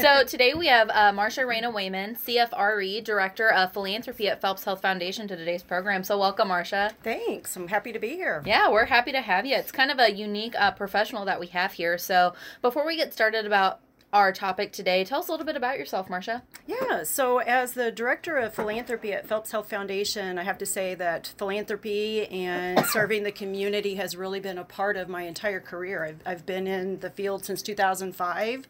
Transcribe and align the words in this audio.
so 0.00 0.24
today 0.24 0.54
we 0.54 0.66
have 0.68 0.90
uh, 0.90 1.12
Marcia 1.12 1.44
Reyna 1.46 1.70
Wayman, 1.70 2.16
CFRE, 2.16 3.04
Director 3.04 3.52
of 3.52 3.72
Philanthropy 3.72 4.28
at 4.28 4.40
Phelps 4.40 4.64
Health 4.64 4.80
Foundation, 4.80 5.28
to 5.28 5.36
today's 5.36 5.62
program. 5.62 6.04
So 6.04 6.18
welcome, 6.18 6.48
Marsha. 6.48 6.92
Thanks. 7.02 7.56
I'm 7.56 7.68
happy 7.68 7.92
to 7.92 7.98
be 7.98 8.10
here. 8.10 8.42
Yeah, 8.46 8.70
we're 8.70 8.86
happy 8.86 9.12
to 9.12 9.20
have 9.20 9.44
you. 9.44 9.56
It's 9.56 9.72
kind 9.72 9.90
of 9.90 9.98
a 9.98 10.10
unique 10.10 10.54
uh, 10.58 10.70
professional 10.72 11.24
that 11.26 11.38
we 11.38 11.48
have 11.48 11.72
here. 11.72 11.98
So 11.98 12.34
before 12.62 12.86
we 12.86 12.96
get 12.96 13.12
started 13.12 13.46
about 13.46 13.80
our 14.12 14.32
topic 14.32 14.72
today. 14.72 15.04
Tell 15.04 15.20
us 15.20 15.28
a 15.28 15.30
little 15.30 15.46
bit 15.46 15.56
about 15.56 15.78
yourself, 15.78 16.10
Marcia. 16.10 16.42
Yeah, 16.66 17.04
so 17.04 17.38
as 17.38 17.74
the 17.74 17.92
director 17.92 18.36
of 18.38 18.54
philanthropy 18.54 19.12
at 19.12 19.26
Phelps 19.26 19.52
Health 19.52 19.70
Foundation, 19.70 20.38
I 20.38 20.42
have 20.42 20.58
to 20.58 20.66
say 20.66 20.94
that 20.96 21.32
philanthropy 21.38 22.26
and 22.26 22.84
serving 22.90 23.22
the 23.22 23.32
community 23.32 23.94
has 23.96 24.16
really 24.16 24.40
been 24.40 24.58
a 24.58 24.64
part 24.64 24.96
of 24.96 25.08
my 25.08 25.22
entire 25.22 25.60
career. 25.60 26.04
I've, 26.04 26.20
I've 26.26 26.46
been 26.46 26.66
in 26.66 27.00
the 27.00 27.10
field 27.10 27.44
since 27.44 27.62
2005, 27.62 28.66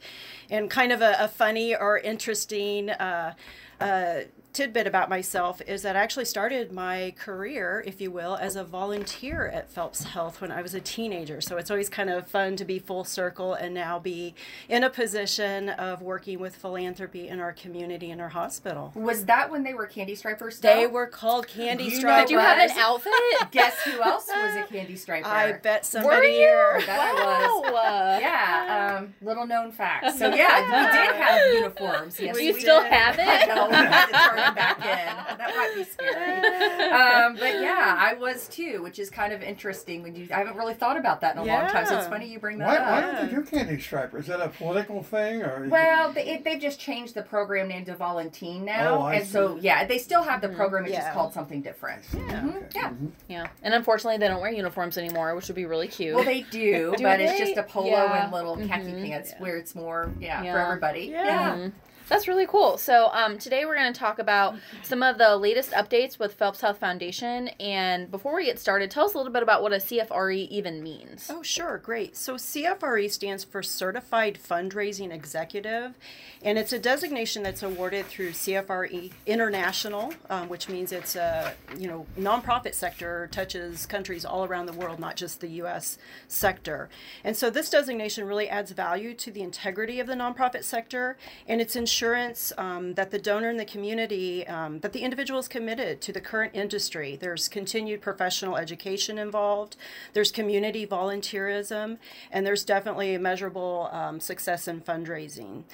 and 0.51 0.71
kind 0.71 0.93
of 0.93 1.01
a, 1.01 1.17
a 1.19 1.29
funny 1.29 1.75
or 1.75 1.99
interesting. 1.99 2.91
Uh, 2.91 3.35
uh, 3.81 4.21
tidbit 4.53 4.87
about 4.87 5.09
myself 5.09 5.63
is 5.67 5.83
that 5.83 5.97
I 5.97 6.01
actually 6.01 6.25
started 6.25 6.73
my 6.73 7.15
career, 7.17 7.83
if 7.87 8.01
you 8.01 8.11
will, 8.11 8.37
as 8.37 8.57
a 8.57 8.65
volunteer 8.65 9.47
at 9.47 9.71
Phelps 9.71 10.05
Health 10.05 10.41
when 10.41 10.51
I 10.51 10.63
was 10.63 10.75
a 10.75 10.81
teenager. 10.81 11.41
So 11.41 11.57
it's 11.57 11.71
always 11.71 11.89
kind 11.89 12.11
of 12.11 12.27
fun 12.27 12.57
to 12.57 12.65
be 12.65 12.79
full 12.79 13.05
circle 13.05 13.55
and 13.55 13.75
now 13.75 13.99
be 13.99 14.35
in 14.69 14.83
a 14.83 14.91
position 14.91 15.69
of 15.69 16.03
working 16.03 16.41
with 16.41 16.57
philanthropy 16.57 17.29
in 17.29 17.41
our 17.41 17.53
community 17.53 18.11
in 18.11 18.21
our 18.21 18.31
hospital. 18.31 18.93
Was 18.95 19.27
that 19.27 19.51
when 19.51 19.63
they 19.63 19.75
were 19.75 19.87
Candy 19.87 20.15
Stripers? 20.15 20.57
Still? 20.57 20.75
They 20.75 20.87
were 20.87 21.07
called 21.07 21.47
Candy 21.47 21.85
you 21.85 21.97
Stripers. 21.97 22.29
Did 22.29 22.35
you 22.35 22.39
have 22.41 22.59
an 22.59 22.77
outfit? 22.79 23.13
Guess 23.53 23.83
who 23.83 24.03
else 24.03 24.27
was 24.27 24.57
a 24.57 24.65
Candy 24.65 24.97
Striper? 24.97 25.29
I 25.29 25.53
bet 25.53 25.87
somebody 25.87 26.29
here. 26.29 26.83
That 26.87 27.15
wow. 27.15 27.63
I 27.65 27.71
was. 27.71 28.21
Yeah, 28.21 28.99
um, 28.99 29.15
little 29.23 29.47
known 29.47 29.73
fact. 29.73 30.19
So 30.19 30.35
yeah, 30.35 30.61
we 30.63 30.99
did 30.99 31.17
have 31.17 31.55
uniforms. 31.55 32.19
Yes, 32.19 32.37
we, 32.37 32.53
we 32.53 32.61
still 32.61 32.83
did. 32.83 32.93
have 32.93 33.17
it. 33.19 34.40
No, 34.47 34.53
we 34.53 34.61
had 34.61 34.75
to 34.77 34.85
turn 34.85 34.85
them 34.85 34.87
back 34.87 35.27
in. 35.29 35.37
That 35.41 35.57
might 35.57 35.75
be 35.75 35.85
scary. 35.85 36.91
Um, 36.91 37.35
but 37.37 37.61
yeah, 37.63 37.97
I 37.99 38.15
was 38.15 38.47
too, 38.49 38.83
which 38.83 38.99
is 38.99 39.09
kind 39.11 39.33
of 39.33 39.43
interesting. 39.43 40.03
When 40.03 40.15
you, 40.15 40.29
I 40.33 40.39
haven't 40.39 40.57
really 40.57 40.75
thought 40.75 40.97
about 40.99 41.21
that 41.23 41.35
in 41.37 41.43
a 41.43 41.47
Yeah. 41.47 41.63
long 41.63 41.71
time, 41.71 41.87
so 41.87 41.99
it's 41.99 42.07
funny 42.09 42.27
you 42.27 42.39
bring 42.39 42.59
that 42.59 42.67
Why, 42.67 42.77
up. 42.77 42.87
why 42.91 43.01
don't 43.01 43.29
they 43.31 43.35
do 43.37 43.43
Candy 43.43 43.81
Striper? 43.81 44.19
Is 44.19 44.27
that 44.27 44.41
a 44.41 44.49
political 44.49 45.03
thing 45.03 45.43
or? 45.43 45.67
Well, 45.69 46.13
they, 46.13 46.27
it, 46.27 46.45
they've 46.45 46.61
just 46.61 46.79
changed 46.79 47.15
the 47.15 47.23
program 47.23 47.69
name 47.69 47.85
to 47.87 47.95
Volunteer 47.97 48.61
now, 48.61 48.99
Oh, 48.99 49.03
I 49.03 49.15
and 49.17 49.27
so 49.27 49.57
yeah, 49.61 49.85
they 49.87 49.99
still 49.99 50.23
have 50.23 50.41
the 50.41 50.49
Mm-hmm. 50.49 50.57
program. 50.57 50.85
It's 50.85 50.93
Yeah. 50.93 51.01
just 51.03 51.13
called 51.15 51.33
something 51.33 51.63
different. 51.63 52.03
it, 52.13 52.19
Mhm, 52.19 52.57
okay. 52.57 52.67
Yeah. 52.75 52.89
Mhm. 52.91 53.11
Yeah, 53.29 53.47
and 53.63 53.73
unfortunately, 53.75 54.19
they 54.19 54.29
don't 54.29 54.41
wear 54.41 54.51
uniforms 54.53 54.99
anymore, 54.99 55.35
which 55.37 55.47
would 55.49 55.57
be 55.57 55.65
really 55.67 55.89
cute. 55.89 56.15
Well, 56.17 56.25
they 56.25 56.43
do, 56.43 56.95
Do 56.97 57.03
but 57.05 57.21
it's 57.21 57.39
just 57.39 57.57
a 57.57 57.63
polo 57.63 57.87
Yeah. 57.89 58.25
and 58.25 58.33
little 58.33 58.57
khaki 58.57 58.89
Mhm. 58.93 59.07
pants 59.07 59.33
where 59.39 59.57
it's 59.57 59.75
more, 59.75 60.11
yeah, 60.21 60.43
Yeah. 60.43 60.53
for 60.53 60.59
everybody. 60.59 61.07
Yeah. 61.13 61.69
That's 62.11 62.27
really 62.27 62.47
cool. 62.49 62.77
So 62.77 63.09
um, 63.13 63.39
today 63.39 63.65
we're 63.65 63.77
going 63.77 63.93
to 63.93 63.99
talk 63.99 64.19
about 64.19 64.57
some 64.83 65.01
of 65.01 65.17
the 65.17 65.37
latest 65.37 65.71
updates 65.71 66.19
with 66.19 66.35
Phelps 66.35 66.61
Health 66.61 66.79
Foundation. 66.79 67.47
And 67.61 68.11
before 68.11 68.35
we 68.35 68.47
get 68.47 68.59
started, 68.59 68.91
tell 68.91 69.05
us 69.05 69.15
a 69.15 69.17
little 69.17 69.33
bit 69.33 69.45
about 69.45 69.63
what 69.63 69.73
a 69.73 69.77
CFRE 69.77 70.49
even 70.49 70.83
means. 70.83 71.31
Oh, 71.31 71.45
sure, 71.45 71.79
great. 71.79 72.17
So 72.17 72.35
CFRE 72.35 73.09
stands 73.13 73.45
for 73.45 73.63
Certified 73.63 74.41
Fundraising 74.43 75.13
Executive, 75.13 75.95
and 76.43 76.59
it's 76.59 76.73
a 76.73 76.81
designation 76.81 77.45
that's 77.45 77.63
awarded 77.63 78.07
through 78.07 78.31
CFRE 78.31 79.13
International, 79.27 80.13
um, 80.31 80.49
which 80.49 80.69
means 80.69 80.91
it's 80.91 81.15
a 81.15 81.55
you 81.79 81.87
know 81.87 82.07
nonprofit 82.19 82.75
sector 82.75 83.29
touches 83.31 83.87
countries 83.87 84.25
all 84.25 84.45
around 84.45 84.67
the 84.67 84.73
world, 84.73 84.99
not 84.99 85.15
just 85.15 85.41
the 85.41 85.49
U.S. 85.49 85.97
sector. 86.27 86.89
And 87.23 87.37
so 87.37 87.51
this 87.51 87.71
designation 87.71 88.27
really 88.27 88.49
adds 88.49 88.73
value 88.73 89.15
to 89.15 89.31
the 89.31 89.43
integrity 89.43 90.01
of 90.01 90.09
the 90.09 90.15
nonprofit 90.15 90.65
sector, 90.65 91.17
and 91.47 91.61
it's 91.61 91.77
insurance 92.01 92.51
um, 92.57 92.95
that 92.95 93.11
the 93.11 93.19
donor 93.19 93.51
in 93.51 93.59
the 93.59 93.65
community 93.67 94.47
um, 94.47 94.81
that 94.81 94.95
the 94.95 95.01
individual 95.01 95.39
is 95.39 95.49
committed 95.49 96.01
to 96.01 96.13
the 96.13 96.21
current 96.21 96.51
industry. 96.55 97.15
There's 97.15 97.47
continued 97.47 98.01
professional 98.01 98.57
education 98.57 99.19
involved. 99.19 99.77
There's 100.15 100.33
community 100.33 100.87
volunteerism, 100.87 101.99
and 102.33 102.47
there's 102.47 102.65
definitely 102.65 103.15
a 103.15 103.19
measurable 103.19 103.91
um, 103.93 104.19
success 104.19 104.67
in 104.67 104.81
fundraising. 104.81 105.65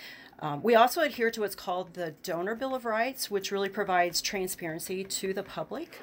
Um, 0.41 0.63
we 0.63 0.75
also 0.75 1.01
adhere 1.01 1.31
to 1.31 1.41
what's 1.41 1.55
called 1.55 1.95
the 1.95 2.15
Donor 2.23 2.55
Bill 2.55 2.75
of 2.75 2.85
Rights, 2.85 3.31
which 3.31 3.51
really 3.51 3.71
provides 3.71 4.21
transparency 4.21 5.03
to 5.03 5.33
the 5.33 5.43
public. 5.43 5.99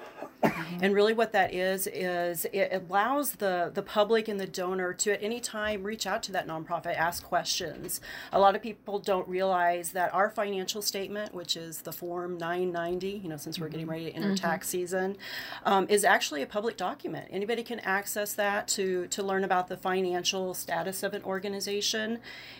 And 0.81 0.93
really, 0.93 1.13
what 1.13 1.31
that 1.33 1.53
is 1.53 1.87
is 1.87 2.45
it 2.51 2.69
allows 2.73 3.33
the 3.33 3.71
the 3.73 3.81
public 3.81 4.27
and 4.27 4.39
the 4.39 4.47
donor 4.47 4.93
to 4.93 5.13
at 5.13 5.23
any 5.23 5.39
time 5.39 5.83
reach 5.83 6.05
out 6.05 6.21
to 6.23 6.31
that 6.33 6.47
nonprofit, 6.47 6.97
ask 6.97 7.23
questions. 7.23 8.01
A 8.33 8.39
lot 8.39 8.55
of 8.55 8.61
people 8.61 8.99
don't 8.99 9.27
realize 9.27 9.91
that 9.91 10.12
our 10.13 10.29
financial 10.29 10.81
statement, 10.81 11.33
which 11.33 11.57
is 11.57 11.81
the 11.81 11.91
Form 11.91 12.37
990, 12.37 13.21
you 13.23 13.29
know, 13.29 13.37
since 13.37 13.59
we're 13.59 13.67
getting 13.67 13.87
ready 13.87 14.05
to 14.05 14.11
enter 14.11 14.35
tax 14.35 14.69
season, 14.69 15.17
um, 15.65 15.87
is 15.89 16.05
actually 16.05 16.41
a 16.41 16.45
public 16.45 16.77
document. 16.77 17.27
Anybody 17.31 17.63
can 17.63 17.79
access 17.79 18.33
that 18.33 18.67
to 18.69 19.07
to 19.07 19.23
learn 19.23 19.43
about 19.43 19.67
the 19.67 19.77
financial 19.77 20.53
status 20.53 21.03
of 21.03 21.13
an 21.13 21.23
organization, 21.23 22.19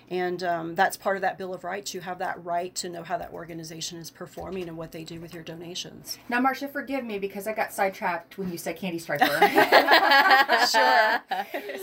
and 0.10 0.44
um, 0.44 0.76
that's 0.76 0.98
part 0.98 1.16
of 1.16 1.22
that 1.22 1.38
Bill 1.38 1.54
of 1.54 1.64
Rights. 1.64 1.94
You 1.94 2.02
have 2.02 2.20
that 2.20 2.44
right 2.44 2.74
to 2.76 2.90
know 2.90 3.04
how 3.04 3.18
that 3.18 3.32
organization 3.32 4.00
is 4.00 4.10
performing 4.10 4.68
and 4.68 4.76
what 4.76 4.92
they 4.92 5.04
do 5.04 5.20
with 5.20 5.34
your 5.34 5.44
donations. 5.44 6.18
Now, 6.30 6.40
Marcia, 6.40 6.68
forgive 6.68 7.06
me 7.06 7.20
because 7.20 7.48
I 7.48 7.54
got 7.54 7.72
sidetracked 7.72 8.38
when 8.38 8.52
you 8.52 8.58
said 8.58 8.78
Candy 8.78 9.00
Striper. 9.00 9.24
Sure. 10.70 11.22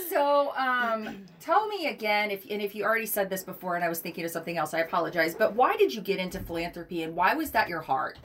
so, 0.09 0.53
um, 0.55 1.25
tell 1.39 1.67
me 1.67 1.87
again, 1.87 2.31
if 2.31 2.45
and 2.49 2.61
if 2.61 2.73
you 2.73 2.83
already 2.83 3.05
said 3.05 3.29
this 3.29 3.43
before, 3.43 3.75
and 3.75 3.83
I 3.83 3.89
was 3.89 3.99
thinking 3.99 4.25
of 4.25 4.31
something 4.31 4.57
else, 4.57 4.73
I 4.73 4.79
apologize. 4.79 5.35
But 5.35 5.50
why 5.55 5.75
did 5.77 5.93
you 5.93 6.01
get 6.01 6.19
into 6.19 6.39
philanthropy, 6.39 7.03
and 7.03 7.15
why 7.15 7.33
was 7.33 7.51
that 7.51 7.69
your 7.69 7.81
heart? 7.81 8.17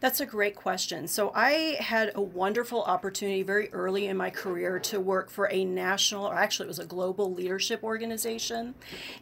That's 0.00 0.20
a 0.20 0.26
great 0.26 0.56
question. 0.56 1.08
So, 1.08 1.30
I 1.34 1.76
had 1.78 2.12
a 2.14 2.22
wonderful 2.22 2.82
opportunity 2.82 3.42
very 3.42 3.70
early 3.72 4.06
in 4.06 4.16
my 4.16 4.30
career 4.30 4.78
to 4.80 5.00
work 5.00 5.30
for 5.30 5.50
a 5.50 5.64
national, 5.64 6.26
or 6.26 6.34
actually, 6.34 6.66
it 6.66 6.68
was 6.68 6.78
a 6.78 6.86
global 6.86 7.32
leadership 7.32 7.82
organization. 7.82 8.74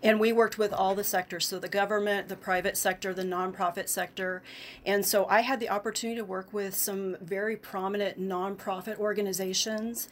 And 0.03 0.21
we 0.21 0.33
worked 0.33 0.59
with 0.59 0.72
all 0.72 0.95
the 0.95 1.05
sectors 1.05 1.47
so, 1.47 1.59
the 1.59 1.69
government, 1.69 2.28
the 2.28 2.37
private 2.37 2.77
sector, 2.77 3.12
the 3.12 3.25
nonprofit 3.25 3.89
sector. 3.89 4.43
And 4.84 5.05
so, 5.05 5.27
I 5.27 5.41
had 5.41 5.61
the 5.61 5.69
opportunity 5.69 6.19
to 6.19 6.25
work 6.25 6.53
with 6.53 6.75
some 6.77 7.16
very 7.21 7.56
prominent 7.56 8.21
nonprofit 8.21 8.99
organizations. 8.99 10.09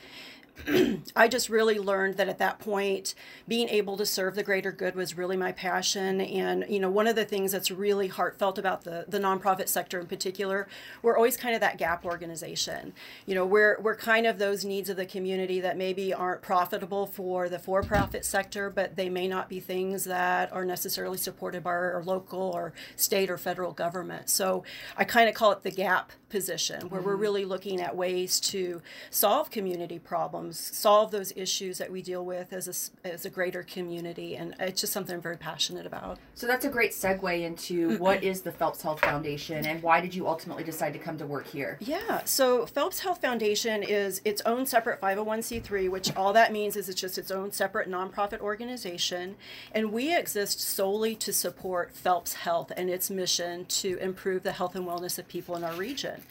I 1.16 1.28
just 1.28 1.48
really 1.48 1.78
learned 1.78 2.16
that 2.16 2.28
at 2.28 2.38
that 2.38 2.59
point, 2.59 3.15
being 3.48 3.69
able 3.69 3.97
to 3.97 4.06
serve 4.06 4.34
the 4.34 4.42
greater 4.42 4.72
good 4.72 4.94
was 4.94 5.16
really 5.16 5.37
my 5.37 5.53
passion. 5.53 6.20
And, 6.20 6.65
you 6.69 6.78
know, 6.78 6.91
one 6.91 7.06
of 7.06 7.16
the 7.16 7.25
things 7.25 7.53
that's 7.53 7.70
really 7.70 8.09
heartfelt 8.09 8.59
about 8.59 8.84
the, 8.84 9.04
the 9.09 9.19
nonprofit 9.19 9.69
sector 9.69 9.98
in 9.98 10.06
particular, 10.06 10.69
we're 11.03 11.16
always 11.16 11.37
kind 11.37 11.54
of 11.54 11.60
that 11.60 11.78
gap 11.78 12.04
organization. 12.04 12.92
You 13.26 13.34
know, 13.34 13.44
we're, 13.44 13.81
we're 13.81 13.97
kind 13.97 14.26
of 14.26 14.38
those 14.38 14.65
needs 14.65 14.88
of 14.88 14.97
the 14.97 15.06
community 15.06 15.60
that 15.60 15.76
maybe 15.76 16.15
aren't 16.15 16.42
profitable 16.42 17.06
for 17.06 17.48
the 17.48 17.59
for 17.59 17.82
profit 17.82 18.25
sector, 18.25 18.71
but 18.71 18.97
they 18.97 19.09
may 19.09 19.28
not 19.28 19.48
be 19.48 19.60
things 19.60 20.04
that 20.04 20.53
are 20.53 20.65
necessarily 20.65 21.19
supported 21.19 21.62
by 21.62 21.71
our 21.71 22.03
local 22.04 22.41
or 22.41 22.72
state 22.97 23.31
or 23.31 23.36
federal 23.36 23.72
government. 23.72 24.31
So 24.31 24.65
I 24.97 25.04
kind 25.04 25.28
of 25.28 25.34
call 25.34 25.53
it 25.53 25.62
the 25.62 25.71
gap 25.71 26.12
position 26.34 26.88
where 26.88 27.00
we're 27.00 27.12
mm-hmm. 27.12 27.21
really 27.21 27.44
looking 27.44 27.81
at 27.81 27.94
ways 27.94 28.41
to 28.41 28.82
solve 29.09 29.53
community 29.53 30.00
problems, 30.00 30.44
Um, 30.44 30.53
solve 30.53 31.10
those 31.10 31.32
issues 31.37 31.78
that 31.78 31.91
we 31.91 32.03
deal 32.03 32.25
with 32.25 32.53
as 32.53 32.93
a, 33.05 33.09
as 33.09 33.25
a 33.25 33.31
greater 33.31 33.62
community. 33.62 34.37
And 34.37 34.55
it's 34.59 34.81
just 34.81 34.93
something 34.93 35.15
I'm 35.15 35.21
very 35.21 35.37
passionate 35.37 35.87
about. 35.87 36.19
So 36.34 36.47
that's 36.47 36.65
a 36.65 36.69
great 36.69 36.93
segue 36.93 37.43
into 37.43 37.99
what 37.99 38.22
is 38.22 38.43
the 38.43 38.53
Phelps 38.53 38.83
Health 38.83 39.00
Foundation, 39.00 39.65
and 39.65 39.83
why 39.83 40.00
did 40.00 40.15
you 40.15 40.27
ultimately 40.28 40.65
decide 40.65 40.93
to 40.93 40.99
come 40.99 41.19
to 41.19 41.27
work 41.27 41.47
here? 41.47 41.78
Yeah, 41.81 42.25
so 42.25 42.66
Phelps 42.66 43.00
Health 43.00 43.21
Foundation 43.21 43.83
is 43.83 44.21
its 44.25 44.43
own 44.43 44.66
separate 44.66 45.00
501c3, 45.00 45.91
which 45.91 46.15
all 46.16 46.33
that 46.33 46.53
means 46.53 46.77
is 46.77 46.88
it's 46.88 47.00
just 47.00 47.19
its 47.19 47.31
own 47.31 47.53
separate 47.53 47.88
nonprofit 47.88 48.41
organization. 48.41 49.37
And 49.72 49.93
we 49.93 50.16
exist 50.16 50.60
solely 50.60 51.15
to 51.16 51.33
support 51.33 51.94
Phelps 51.94 52.34
Health 52.34 52.72
and 52.77 52.91
its 52.91 53.10
mission 53.10 53.65
to 53.66 53.97
improve 53.98 54.42
the 54.42 54.53
health 54.53 54.74
and 54.74 54.86
wellness 54.86 55.18
of 55.18 55.28
people 55.28 55.57
in 55.57 55.65
our 55.65 55.74
region. 55.74 56.22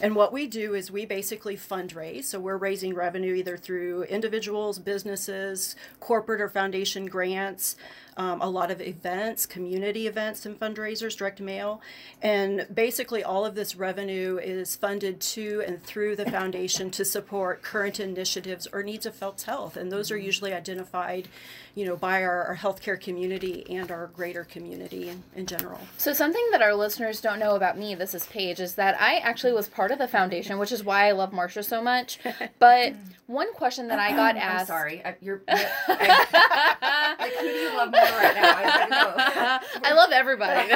And 0.00 0.16
what 0.16 0.32
we 0.32 0.48
do 0.48 0.74
is 0.74 0.90
we 0.90 1.06
basically 1.06 1.56
fundraise. 1.56 2.24
So 2.24 2.40
we're 2.40 2.56
raising 2.56 2.94
revenue 2.94 3.34
either 3.34 3.56
through 3.62 4.04
individuals, 4.04 4.78
businesses, 4.78 5.76
corporate 6.00 6.40
or 6.40 6.48
foundation 6.48 7.06
grants, 7.06 7.76
um, 8.16 8.40
a 8.40 8.48
lot 8.48 8.70
of 8.70 8.80
events, 8.80 9.46
community 9.46 10.06
events 10.06 10.46
and 10.46 10.58
fundraisers, 10.58 11.16
direct 11.16 11.40
mail. 11.40 11.80
And 12.22 12.66
basically, 12.72 13.22
all 13.22 13.44
of 13.44 13.54
this 13.54 13.76
revenue 13.76 14.38
is 14.42 14.74
funded 14.74 15.20
to 15.20 15.62
and 15.66 15.82
through 15.82 16.16
the 16.16 16.30
foundation 16.30 16.90
to 16.92 17.04
support 17.04 17.62
current 17.62 18.00
initiatives 18.00 18.66
or 18.72 18.82
needs 18.82 19.06
of 19.06 19.14
Phelps 19.14 19.44
Health. 19.44 19.76
And 19.76 19.92
those 19.92 20.10
are 20.10 20.18
usually 20.18 20.54
identified, 20.54 21.28
you 21.74 21.84
know, 21.84 21.96
by 21.96 22.22
our, 22.22 22.44
our 22.44 22.56
healthcare 22.56 23.00
community 23.00 23.64
and 23.68 23.90
our 23.90 24.08
greater 24.08 24.44
community 24.44 25.08
in, 25.08 25.22
in 25.36 25.46
general. 25.46 25.80
So 25.98 26.12
something 26.12 26.48
that 26.52 26.62
our 26.62 26.74
listeners 26.74 27.20
don't 27.20 27.38
know 27.38 27.54
about 27.54 27.78
me, 27.78 27.94
this 27.94 28.14
is 28.14 28.26
Paige, 28.26 28.60
is 28.60 28.74
that 28.74 29.00
I 29.00 29.18
actually 29.18 29.52
was 29.52 29.68
part 29.68 29.90
of 29.90 29.98
the 29.98 30.08
foundation, 30.08 30.58
which 30.58 30.72
is 30.72 30.82
why 30.82 31.08
I 31.08 31.12
love 31.12 31.32
Marsha 31.32 31.62
so 31.62 31.82
much. 31.82 32.18
But 32.58 32.94
one 33.26 33.42
one 33.42 33.54
question 33.54 33.88
that 33.88 33.98
I 33.98 34.12
got 34.12 34.36
asked. 34.36 34.60
I'm 34.60 34.66
sorry, 34.66 35.04
I, 35.04 35.16
you're. 35.20 35.42
I, 35.48 37.16
like, 37.18 37.32
who 37.34 37.48
do 37.48 37.52
you 37.52 37.76
love 37.76 37.90
more 37.90 38.01
right 38.10 38.34
now? 38.34 38.54
I, 38.56 39.60
I, 39.60 39.60
I 39.84 39.92
love 39.94 40.12
everybody. 40.12 40.72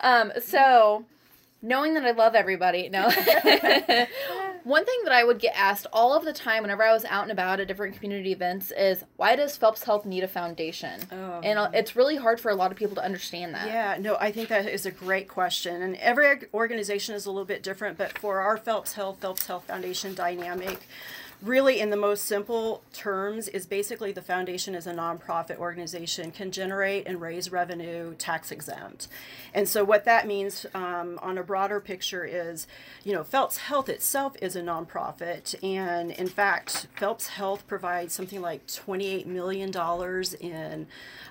um, 0.00 0.32
so, 0.42 1.04
knowing 1.64 1.94
that 1.94 2.04
I 2.04 2.10
love 2.12 2.34
everybody, 2.34 2.88
no. 2.88 3.04
One 4.64 4.86
thing 4.86 5.00
that 5.04 5.12
I 5.12 5.24
would 5.24 5.38
get 5.40 5.54
asked 5.54 5.86
all 5.92 6.14
of 6.14 6.24
the 6.24 6.32
time 6.32 6.62
whenever 6.62 6.82
I 6.82 6.92
was 6.92 7.04
out 7.04 7.24
and 7.24 7.32
about 7.32 7.60
at 7.60 7.68
different 7.68 7.96
community 7.96 8.32
events 8.32 8.70
is 8.70 9.04
why 9.16 9.36
does 9.36 9.58
Phelps 9.58 9.84
Health 9.84 10.06
need 10.06 10.24
a 10.24 10.28
foundation? 10.28 11.00
Oh. 11.12 11.40
And 11.42 11.58
uh, 11.58 11.70
it's 11.74 11.94
really 11.94 12.16
hard 12.16 12.40
for 12.40 12.50
a 12.50 12.54
lot 12.54 12.70
of 12.70 12.78
people 12.78 12.94
to 12.94 13.04
understand 13.04 13.54
that. 13.54 13.66
Yeah, 13.66 13.96
no, 14.00 14.16
I 14.18 14.32
think 14.32 14.48
that 14.48 14.66
is 14.66 14.86
a 14.86 14.90
great 14.90 15.28
question. 15.28 15.82
And 15.82 15.96
every 15.96 16.46
organization 16.54 17.14
is 17.14 17.26
a 17.26 17.30
little 17.30 17.44
bit 17.44 17.62
different, 17.62 17.98
but 17.98 18.18
for 18.18 18.40
our 18.40 18.56
Phelps 18.56 18.94
Health, 18.94 19.18
Phelps 19.20 19.46
Health 19.46 19.64
Foundation 19.64 20.14
dynamic, 20.14 20.86
really 21.44 21.78
in 21.78 21.90
the 21.90 21.96
most 21.96 22.24
simple 22.24 22.82
terms 22.92 23.48
is 23.48 23.66
basically 23.66 24.12
the 24.12 24.22
foundation 24.22 24.74
is 24.74 24.86
a 24.86 24.92
nonprofit 24.92 25.58
organization 25.58 26.30
can 26.30 26.50
generate 26.50 27.06
and 27.06 27.20
raise 27.20 27.52
revenue 27.52 28.14
tax 28.14 28.50
exempt. 28.50 29.08
And 29.52 29.68
so 29.68 29.84
what 29.84 30.04
that 30.06 30.26
means 30.26 30.64
um, 30.74 31.18
on 31.22 31.36
a 31.36 31.42
broader 31.42 31.80
picture 31.80 32.24
is 32.24 32.66
you 33.04 33.12
know 33.12 33.22
phelps 33.22 33.58
health 33.58 33.88
itself 33.88 34.36
is 34.40 34.56
a 34.56 34.62
nonprofit. 34.62 35.54
And 35.62 36.10
in 36.12 36.28
fact 36.28 36.86
phelps 36.96 37.28
health 37.28 37.66
provides 37.66 38.14
something 38.14 38.40
like 38.40 38.66
28 38.66 39.26
million 39.26 39.70
dollars 39.70 40.34
in 40.34 40.86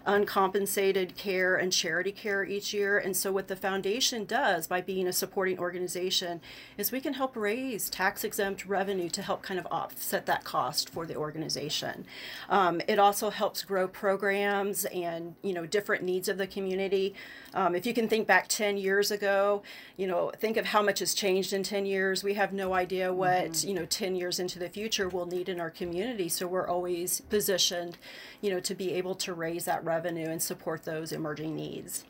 uncompensated 0.05 1.15
care 1.15 1.55
and 1.55 1.71
charity 1.73 2.11
care 2.11 2.43
each 2.43 2.73
year. 2.73 2.99
And 2.99 3.17
so 3.17 3.31
what 3.31 3.47
the 3.47 3.55
foundation 3.55 4.25
does 4.25 4.67
by 4.67 4.81
being 4.81 5.07
a 5.07 5.13
supporting 5.13 5.57
organization 5.57 6.41
is 6.77 6.91
we 6.91 7.01
can 7.01 7.13
help 7.13 7.35
raise 7.35 7.89
tax 7.89 8.23
exempt 8.23 8.65
revenue 8.65 9.09
to 9.09 9.21
help 9.21 9.41
kind 9.41 9.59
of 9.59 9.67
offset 9.71 10.02
offset 10.03 10.25
that 10.25 10.43
cost 10.43 10.89
for 10.89 11.05
the 11.05 11.15
organization. 11.15 12.05
Um, 12.49 12.81
it 12.89 12.99
also 12.99 13.29
helps 13.29 13.63
grow 13.63 13.87
programs 13.87 14.83
and 14.85 15.35
you 15.41 15.53
know 15.53 15.65
different 15.65 16.03
needs 16.03 16.27
of 16.27 16.37
the 16.37 16.45
community. 16.45 17.15
Um, 17.53 17.73
if 17.73 17.85
you 17.85 17.93
can 17.93 18.09
think 18.09 18.27
back 18.27 18.49
10 18.49 18.77
years 18.77 19.11
ago, 19.11 19.63
you 19.95 20.05
know, 20.07 20.31
think 20.37 20.57
of 20.57 20.65
how 20.65 20.81
much 20.81 20.99
has 20.99 21.13
changed 21.13 21.53
in 21.53 21.63
10 21.63 21.85
years. 21.85 22.21
We 22.23 22.33
have 22.33 22.51
no 22.51 22.73
idea 22.73 23.13
what, 23.13 23.51
mm-hmm. 23.51 23.67
you 23.69 23.75
know, 23.75 23.85
10 23.85 24.15
years 24.15 24.39
into 24.39 24.59
the 24.59 24.69
future 24.69 25.07
we'll 25.07 25.25
need 25.25 25.47
in 25.47 25.61
our 25.61 25.69
community. 25.69 26.27
So 26.27 26.47
we're 26.47 26.67
always 26.67 27.21
positioned, 27.21 27.97
you 28.41 28.51
know, 28.51 28.59
to 28.59 28.75
be 28.75 28.93
able 28.93 29.15
to 29.15 29.33
raise 29.33 29.65
that 29.65 29.85
revenue 29.85 30.29
and 30.29 30.41
support 30.41 30.83
those 30.83 31.13
emerging 31.13 31.55
needs. 31.55 32.03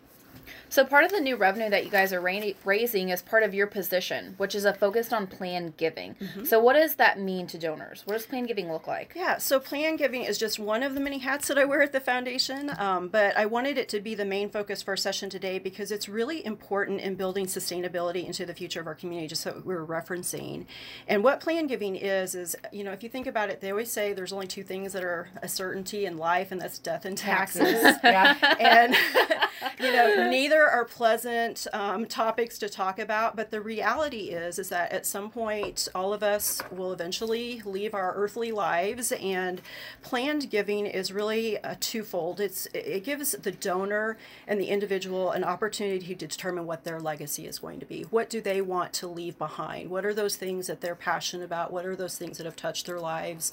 So 0.69 0.85
part 0.85 1.05
of 1.05 1.11
the 1.11 1.19
new 1.19 1.35
revenue 1.35 1.69
that 1.69 1.85
you 1.85 1.91
guys 1.91 2.13
are 2.13 2.21
ra- 2.21 2.41
raising 2.65 3.09
is 3.09 3.21
part 3.21 3.43
of 3.43 3.53
your 3.53 3.67
position, 3.67 4.35
which 4.37 4.55
is 4.55 4.65
a 4.65 4.73
focused 4.73 5.13
on 5.13 5.27
plan 5.27 5.73
giving. 5.77 6.15
Mm-hmm. 6.15 6.45
So 6.45 6.59
what 6.59 6.73
does 6.73 6.95
that 6.95 7.19
mean 7.19 7.47
to 7.47 7.57
donors? 7.57 8.03
What 8.05 8.13
does 8.13 8.25
plan 8.25 8.45
giving 8.45 8.71
look 8.71 8.87
like? 8.87 9.13
Yeah, 9.15 9.37
so 9.37 9.59
plan 9.59 9.95
giving 9.95 10.23
is 10.23 10.37
just 10.37 10.59
one 10.59 10.83
of 10.83 10.95
the 10.95 11.01
many 11.01 11.19
hats 11.19 11.47
that 11.47 11.57
I 11.57 11.65
wear 11.65 11.81
at 11.81 11.91
the 11.91 11.99
foundation, 11.99 12.71
um, 12.77 13.09
but 13.09 13.37
I 13.37 13.45
wanted 13.45 13.77
it 13.77 13.89
to 13.89 13.99
be 13.99 14.15
the 14.15 14.25
main 14.25 14.49
focus 14.49 14.81
for 14.81 14.91
our 14.91 14.97
session 14.97 15.29
today 15.29 15.59
because 15.59 15.91
it's 15.91 16.07
really 16.09 16.45
important 16.45 17.01
in 17.01 17.15
building 17.15 17.45
sustainability 17.45 18.25
into 18.25 18.45
the 18.45 18.53
future 18.53 18.79
of 18.79 18.87
our 18.87 18.95
community, 18.95 19.27
just 19.27 19.41
so 19.41 19.61
we 19.65 19.73
are 19.73 19.85
referencing. 19.85 20.65
And 21.07 21.23
what 21.23 21.39
plan 21.39 21.67
giving 21.67 21.95
is 21.95 22.35
is 22.35 22.55
you 22.71 22.83
know 22.83 22.91
if 22.91 23.03
you 23.03 23.09
think 23.09 23.27
about 23.27 23.49
it, 23.49 23.61
they 23.61 23.71
always 23.71 23.91
say 23.91 24.13
there's 24.13 24.33
only 24.33 24.47
two 24.47 24.63
things 24.63 24.93
that 24.93 25.03
are 25.03 25.29
a 25.41 25.47
certainty 25.47 26.05
in 26.05 26.17
life, 26.17 26.51
and 26.51 26.61
that's 26.61 26.79
death 26.79 27.05
and 27.05 27.17
taxes. 27.17 27.81
taxes. 27.81 27.99
yeah, 28.03 28.55
and 28.59 28.95
you 29.83 29.91
know 29.91 30.29
neither 30.29 30.67
are 30.67 30.85
pleasant 30.85 31.67
um, 31.73 32.05
topics 32.05 32.57
to 32.59 32.69
talk 32.69 32.99
about, 32.99 33.35
but 33.35 33.51
the 33.51 33.61
reality 33.61 34.29
is 34.29 34.59
is 34.59 34.69
that 34.69 34.91
at 34.91 35.05
some 35.05 35.29
point 35.29 35.87
all 35.93 36.13
of 36.13 36.23
us 36.23 36.61
will 36.71 36.93
eventually 36.93 37.61
leave 37.65 37.93
our 37.93 38.13
earthly 38.15 38.51
lives, 38.51 39.11
and 39.11 39.61
planned 40.01 40.49
giving 40.49 40.85
is 40.85 41.11
really 41.11 41.55
a 41.63 41.75
twofold. 41.75 42.39
It's 42.39 42.67
it 42.73 43.03
gives 43.03 43.31
the 43.31 43.51
donor 43.51 44.17
and 44.47 44.59
the 44.59 44.67
individual 44.67 45.31
an 45.31 45.43
opportunity 45.43 46.15
to 46.15 46.27
determine 46.27 46.65
what 46.65 46.83
their 46.83 46.99
legacy 46.99 47.45
is 47.45 47.59
going 47.59 47.79
to 47.79 47.85
be. 47.85 48.03
What 48.03 48.29
do 48.29 48.41
they 48.41 48.61
want 48.61 48.93
to 48.93 49.07
leave 49.07 49.37
behind? 49.37 49.89
What 49.89 50.05
are 50.05 50.13
those 50.13 50.35
things 50.35 50.67
that 50.67 50.81
they're 50.81 50.95
passionate 50.95 51.43
about? 51.43 51.71
What 51.71 51.85
are 51.85 51.95
those 51.95 52.17
things 52.17 52.37
that 52.37 52.45
have 52.45 52.55
touched 52.55 52.85
their 52.85 52.99
lives? 52.99 53.51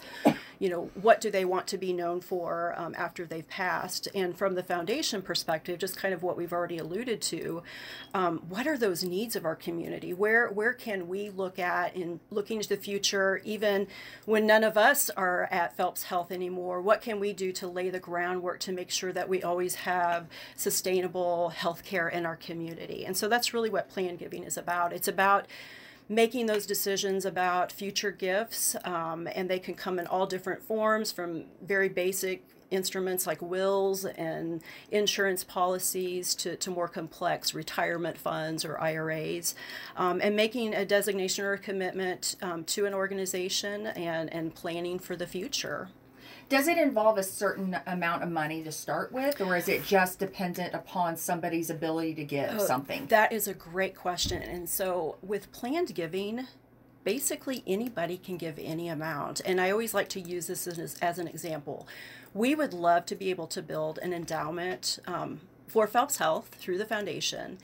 You 0.58 0.68
know, 0.68 0.90
what 1.00 1.20
do 1.20 1.30
they 1.30 1.44
want 1.44 1.66
to 1.68 1.78
be 1.78 1.92
known 1.92 2.20
for 2.20 2.74
um, 2.76 2.94
after 2.98 3.24
they've 3.24 3.48
passed? 3.48 4.08
And 4.14 4.36
from 4.36 4.54
the 4.54 4.62
foundation 4.62 5.22
perspective, 5.22 5.78
just 5.78 5.96
kind 5.96 6.12
of 6.12 6.19
what 6.22 6.36
we've 6.36 6.52
already 6.52 6.78
alluded 6.78 7.20
to, 7.22 7.62
um, 8.14 8.38
what 8.48 8.66
are 8.66 8.78
those 8.78 9.04
needs 9.04 9.36
of 9.36 9.44
our 9.44 9.56
community? 9.56 10.12
Where 10.12 10.48
where 10.48 10.72
can 10.72 11.08
we 11.08 11.30
look 11.30 11.58
at 11.58 11.94
in 11.96 12.20
looking 12.30 12.60
to 12.60 12.68
the 12.68 12.76
future, 12.76 13.40
even 13.44 13.86
when 14.26 14.46
none 14.46 14.64
of 14.64 14.76
us 14.76 15.10
are 15.10 15.48
at 15.50 15.76
Phelps 15.76 16.04
Health 16.04 16.30
anymore? 16.30 16.80
What 16.80 17.02
can 17.02 17.20
we 17.20 17.32
do 17.32 17.52
to 17.52 17.66
lay 17.66 17.90
the 17.90 18.00
groundwork 18.00 18.60
to 18.60 18.72
make 18.72 18.90
sure 18.90 19.12
that 19.12 19.28
we 19.28 19.42
always 19.42 19.74
have 19.76 20.26
sustainable 20.56 21.50
health 21.50 21.84
care 21.84 22.08
in 22.08 22.26
our 22.26 22.36
community? 22.36 23.04
And 23.04 23.16
so 23.16 23.28
that's 23.28 23.54
really 23.54 23.70
what 23.70 23.88
plan 23.88 24.16
giving 24.16 24.44
is 24.44 24.56
about. 24.56 24.92
It's 24.92 25.08
about 25.08 25.46
making 26.10 26.46
those 26.46 26.66
decisions 26.66 27.24
about 27.24 27.70
future 27.70 28.10
gifts, 28.10 28.74
um, 28.84 29.28
and 29.32 29.48
they 29.48 29.60
can 29.60 29.74
come 29.74 29.98
in 29.98 30.08
all 30.08 30.26
different 30.26 30.60
forms 30.60 31.12
from 31.12 31.44
very 31.62 31.88
basic 31.88 32.44
instruments 32.70 33.26
like 33.26 33.40
wills 33.42 34.04
and 34.04 34.62
insurance 34.90 35.44
policies 35.44 36.34
to, 36.36 36.56
to 36.56 36.70
more 36.70 36.88
complex 36.88 37.54
retirement 37.54 38.18
funds 38.18 38.64
or 38.64 38.80
IRAs, 38.80 39.54
um, 39.96 40.20
and 40.22 40.36
making 40.36 40.74
a 40.74 40.84
designation 40.84 41.44
or 41.44 41.52
a 41.54 41.58
commitment 41.58 42.36
um, 42.42 42.64
to 42.64 42.86
an 42.86 42.94
organization 42.94 43.88
and, 43.88 44.32
and 44.32 44.54
planning 44.54 44.98
for 44.98 45.16
the 45.16 45.26
future. 45.26 45.88
Does 46.50 46.66
it 46.66 46.78
involve 46.78 47.16
a 47.16 47.22
certain 47.22 47.76
amount 47.86 48.24
of 48.24 48.30
money 48.30 48.64
to 48.64 48.72
start 48.72 49.12
with, 49.12 49.40
or 49.40 49.56
is 49.56 49.68
it 49.68 49.84
just 49.84 50.18
dependent 50.18 50.74
upon 50.74 51.16
somebody's 51.16 51.70
ability 51.70 52.14
to 52.14 52.24
give 52.24 52.50
oh, 52.52 52.58
something? 52.58 53.06
That 53.06 53.32
is 53.32 53.46
a 53.46 53.54
great 53.54 53.94
question. 53.94 54.42
And 54.42 54.68
so, 54.68 55.16
with 55.22 55.52
planned 55.52 55.94
giving, 55.94 56.48
basically 57.04 57.62
anybody 57.68 58.18
can 58.18 58.36
give 58.36 58.58
any 58.58 58.88
amount. 58.88 59.40
And 59.44 59.60
I 59.60 59.70
always 59.70 59.94
like 59.94 60.08
to 60.08 60.20
use 60.20 60.48
this 60.48 60.66
as, 60.66 60.96
as 61.00 61.18
an 61.20 61.28
example. 61.28 61.86
We 62.32 62.54
would 62.54 62.72
love 62.72 63.06
to 63.06 63.14
be 63.14 63.30
able 63.30 63.46
to 63.48 63.62
build 63.62 63.98
an 63.98 64.12
endowment 64.12 64.98
um, 65.06 65.40
for 65.66 65.86
Phelps 65.86 66.18
Health 66.18 66.48
through 66.58 66.78
the 66.78 66.84
foundation 66.84 67.58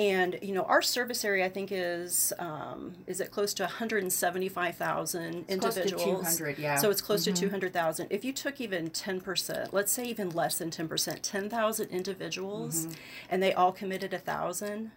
and 0.00 0.38
you 0.40 0.54
know 0.54 0.62
our 0.62 0.80
service 0.80 1.24
area 1.24 1.44
i 1.44 1.48
think 1.48 1.70
is 1.70 2.32
um, 2.38 2.94
is 3.06 3.20
it 3.20 3.30
close 3.30 3.52
to 3.52 3.64
175000 3.64 5.44
individuals 5.48 6.22
close 6.22 6.36
to 6.36 6.44
200 6.44 6.58
yeah 6.58 6.76
so 6.76 6.90
it's 6.90 7.02
close 7.02 7.24
mm-hmm. 7.26 7.34
to 7.34 7.48
200000 7.48 8.06
if 8.08 8.24
you 8.24 8.32
took 8.32 8.60
even 8.60 8.88
10% 8.88 9.72
let's 9.72 9.92
say 9.92 10.04
even 10.04 10.30
less 10.30 10.58
than 10.58 10.70
10% 10.70 11.22
10000 11.22 11.90
individuals 11.90 12.86
mm-hmm. 12.86 12.94
and 13.28 13.42
they 13.42 13.52
all 13.52 13.72
committed 13.72 14.12
$1000 14.12 14.90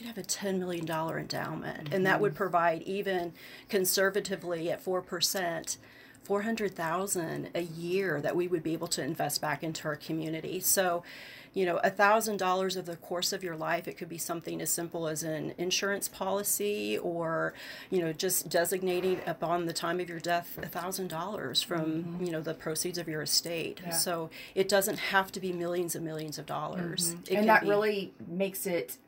you'd 0.00 0.06
have 0.06 0.18
a 0.18 0.22
$10 0.22 0.58
million 0.58 0.86
endowment 0.88 1.84
mm-hmm. 1.84 1.94
and 1.94 2.04
that 2.04 2.20
would 2.20 2.32
mm-hmm. 2.32 2.36
provide 2.36 2.82
even 2.82 3.32
conservatively 3.68 4.70
at 4.70 4.84
4% 4.84 5.78
400,000 6.28 7.48
a 7.54 7.62
year 7.62 8.20
that 8.20 8.36
we 8.36 8.46
would 8.46 8.62
be 8.62 8.74
able 8.74 8.86
to 8.88 9.02
invest 9.02 9.40
back 9.40 9.64
into 9.64 9.88
our 9.88 9.96
community. 9.96 10.60
So, 10.60 11.02
you 11.54 11.64
know, 11.64 11.78
a 11.78 11.88
thousand 11.88 12.36
dollars 12.36 12.76
of 12.76 12.84
the 12.84 12.96
course 12.96 13.32
of 13.32 13.42
your 13.42 13.56
life, 13.56 13.88
it 13.88 13.96
could 13.96 14.10
be 14.10 14.18
something 14.18 14.60
as 14.60 14.68
simple 14.68 15.08
as 15.08 15.22
an 15.22 15.54
insurance 15.56 16.06
policy 16.06 16.98
or, 16.98 17.54
you 17.88 18.02
know, 18.02 18.12
just 18.12 18.50
designating 18.50 19.22
upon 19.26 19.64
the 19.64 19.72
time 19.72 20.00
of 20.00 20.10
your 20.10 20.20
death 20.20 20.58
a 20.62 20.66
thousand 20.66 21.08
dollars 21.08 21.62
from, 21.62 22.04
mm-hmm. 22.04 22.24
you 22.26 22.30
know, 22.30 22.42
the 22.42 22.52
proceeds 22.52 22.98
of 22.98 23.08
your 23.08 23.22
estate. 23.22 23.80
Yeah. 23.82 23.92
So 23.92 24.28
it 24.54 24.68
doesn't 24.68 24.98
have 24.98 25.32
to 25.32 25.40
be 25.40 25.50
millions 25.50 25.94
and 25.94 26.04
millions 26.04 26.38
of 26.38 26.44
dollars. 26.44 27.14
Mm-hmm. 27.14 27.36
And 27.36 27.48
that 27.48 27.62
be, 27.62 27.68
really 27.68 28.12
makes 28.26 28.66
it 28.66 28.98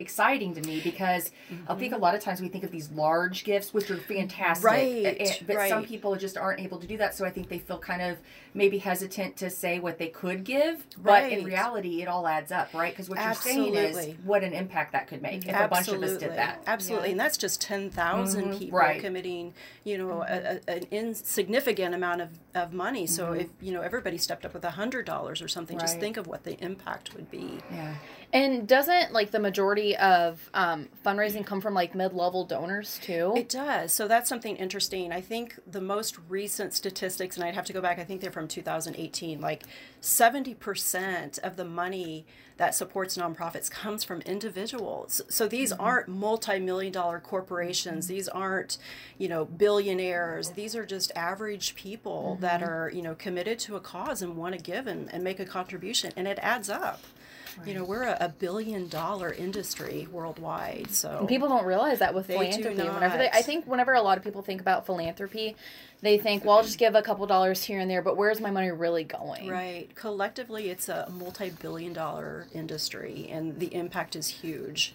exciting 0.00 0.54
to 0.54 0.60
me 0.62 0.80
because 0.82 1.30
mm-hmm. 1.52 1.70
I 1.70 1.74
think 1.74 1.92
a 1.92 1.96
lot 1.96 2.14
of 2.14 2.20
times 2.20 2.40
we 2.40 2.48
think 2.48 2.64
of 2.64 2.70
these 2.70 2.90
large 2.90 3.44
gifts, 3.44 3.74
which 3.74 3.90
are 3.90 3.96
fantastic, 3.96 4.64
right? 4.64 5.18
but 5.46 5.56
right. 5.56 5.68
some 5.68 5.84
people 5.84 6.14
just 6.16 6.36
aren't 6.36 6.60
able 6.60 6.78
to 6.78 6.86
do 6.86 6.96
that. 6.98 7.14
So 7.14 7.24
I 7.24 7.30
think 7.30 7.48
they 7.48 7.58
feel 7.58 7.78
kind 7.78 8.02
of 8.02 8.18
maybe 8.54 8.78
hesitant 8.78 9.36
to 9.36 9.50
say 9.50 9.78
what 9.78 9.98
they 9.98 10.08
could 10.08 10.44
give, 10.44 10.86
right. 10.98 11.30
but 11.30 11.32
in 11.32 11.44
reality, 11.44 12.02
it 12.02 12.08
all 12.08 12.26
adds 12.26 12.52
up, 12.52 12.72
right? 12.74 12.92
Because 12.92 13.08
what 13.08 13.18
Absolutely. 13.18 13.80
you're 13.80 13.92
saying 13.92 14.10
is 14.10 14.16
what 14.24 14.44
an 14.44 14.52
impact 14.52 14.92
that 14.92 15.08
could 15.08 15.22
make 15.22 15.46
if 15.46 15.54
Absolutely. 15.54 15.64
a 15.64 15.68
bunch 15.68 15.88
of 15.88 16.02
us 16.02 16.20
did 16.20 16.38
that. 16.38 16.62
Absolutely, 16.66 17.08
yeah. 17.08 17.12
and 17.12 17.20
that's 17.20 17.36
just 17.36 17.60
ten 17.60 17.90
mm-hmm. 17.90 18.58
people 18.58 18.78
right. 18.78 19.00
committing, 19.00 19.54
you 19.84 19.98
know, 19.98 20.22
a, 20.22 20.60
a, 20.66 20.70
an 20.70 20.84
insignificant 20.90 21.94
amount 21.94 22.20
of, 22.20 22.30
of 22.54 22.72
money. 22.72 23.06
So 23.06 23.32
mm-hmm. 23.32 23.40
if 23.40 23.48
you 23.60 23.72
know 23.72 23.80
everybody 23.80 24.18
stepped 24.18 24.44
up 24.44 24.54
with 24.54 24.64
a 24.64 24.70
hundred 24.70 25.06
dollars 25.06 25.42
or 25.42 25.48
something, 25.48 25.78
just 25.78 25.98
think 25.98 26.16
of 26.16 26.26
what 26.26 26.44
the 26.44 26.58
impact 26.62 27.14
would 27.14 27.30
be. 27.30 27.58
Yeah. 27.70 27.94
And 28.32 28.68
doesn't 28.68 29.12
like 29.12 29.30
the 29.30 29.38
majority 29.38 29.96
of 29.96 30.50
um, 30.52 30.88
fundraising 31.04 31.46
come 31.46 31.62
from 31.62 31.72
like 31.72 31.94
mid-level 31.94 32.44
donors 32.44 32.98
too? 33.02 33.32
It 33.34 33.48
does. 33.48 33.92
So 33.92 34.06
that's 34.06 34.28
something 34.28 34.56
interesting. 34.56 35.12
I 35.12 35.22
think 35.22 35.58
the 35.66 35.80
most 35.80 36.18
recent 36.28 36.74
statistics, 36.74 37.36
and 37.36 37.44
I'd 37.44 37.54
have 37.54 37.64
to 37.66 37.72
go 37.72 37.80
back. 37.80 37.98
I 37.98 38.04
think 38.04 38.20
they're 38.20 38.30
from 38.30 38.46
2018. 38.46 39.40
Like 39.40 39.64
70% 40.02 41.38
of 41.38 41.56
the 41.56 41.64
money 41.64 42.26
that 42.58 42.74
supports 42.74 43.16
nonprofits 43.16 43.70
comes 43.70 44.04
from 44.04 44.20
individuals. 44.22 45.22
So 45.30 45.48
these 45.48 45.72
mm-hmm. 45.72 45.80
aren't 45.80 46.08
multi-million 46.08 46.92
dollar 46.92 47.20
corporations. 47.20 48.06
Mm-hmm. 48.06 48.14
These 48.14 48.28
aren't, 48.28 48.78
you 49.16 49.28
know, 49.28 49.46
billionaires. 49.46 50.50
These 50.50 50.76
are 50.76 50.84
just 50.84 51.12
average 51.16 51.74
people 51.76 52.32
mm-hmm. 52.32 52.42
that 52.42 52.62
are, 52.62 52.90
you 52.92 53.00
know, 53.00 53.14
committed 53.14 53.58
to 53.60 53.76
a 53.76 53.80
cause 53.80 54.20
and 54.20 54.36
want 54.36 54.54
to 54.54 54.60
give 54.60 54.86
and, 54.86 55.12
and 55.14 55.24
make 55.24 55.40
a 55.40 55.46
contribution. 55.46 56.12
And 56.16 56.28
it 56.28 56.38
adds 56.42 56.68
up. 56.68 57.00
Right. 57.58 57.68
You 57.68 57.74
know, 57.74 57.84
we're 57.84 58.04
a, 58.04 58.16
a, 58.20 58.28
billion 58.28 58.88
dollar 58.88 59.32
industry 59.32 60.06
worldwide. 60.12 60.90
So 60.90 61.18
and 61.18 61.28
people 61.28 61.48
don't 61.48 61.64
realize 61.64 61.98
that 61.98 62.14
with 62.14 62.26
philanthropy. 62.26 62.76
Whenever 62.76 63.18
they, 63.18 63.28
I 63.30 63.42
think 63.42 63.66
whenever 63.66 63.94
a 63.94 64.02
lot 64.02 64.16
of 64.18 64.24
people 64.24 64.42
think 64.42 64.60
about 64.60 64.86
philanthropy, 64.86 65.56
they 66.00 66.18
think, 66.18 66.44
well, 66.44 66.58
I'll 66.58 66.62
just 66.62 66.78
give 66.78 66.94
a 66.94 67.02
couple 67.02 67.26
dollars 67.26 67.64
here 67.64 67.80
and 67.80 67.90
there, 67.90 68.02
but 68.02 68.16
where's 68.16 68.40
my 68.40 68.50
money 68.50 68.70
really 68.70 69.04
going? 69.04 69.48
Right. 69.48 69.88
Collectively, 69.94 70.70
it's 70.70 70.88
a 70.88 71.10
multi 71.10 71.50
billion 71.50 71.92
dollar 71.92 72.46
industry, 72.52 73.28
and 73.30 73.58
the 73.58 73.74
impact 73.74 74.14
is 74.14 74.28
huge. 74.28 74.94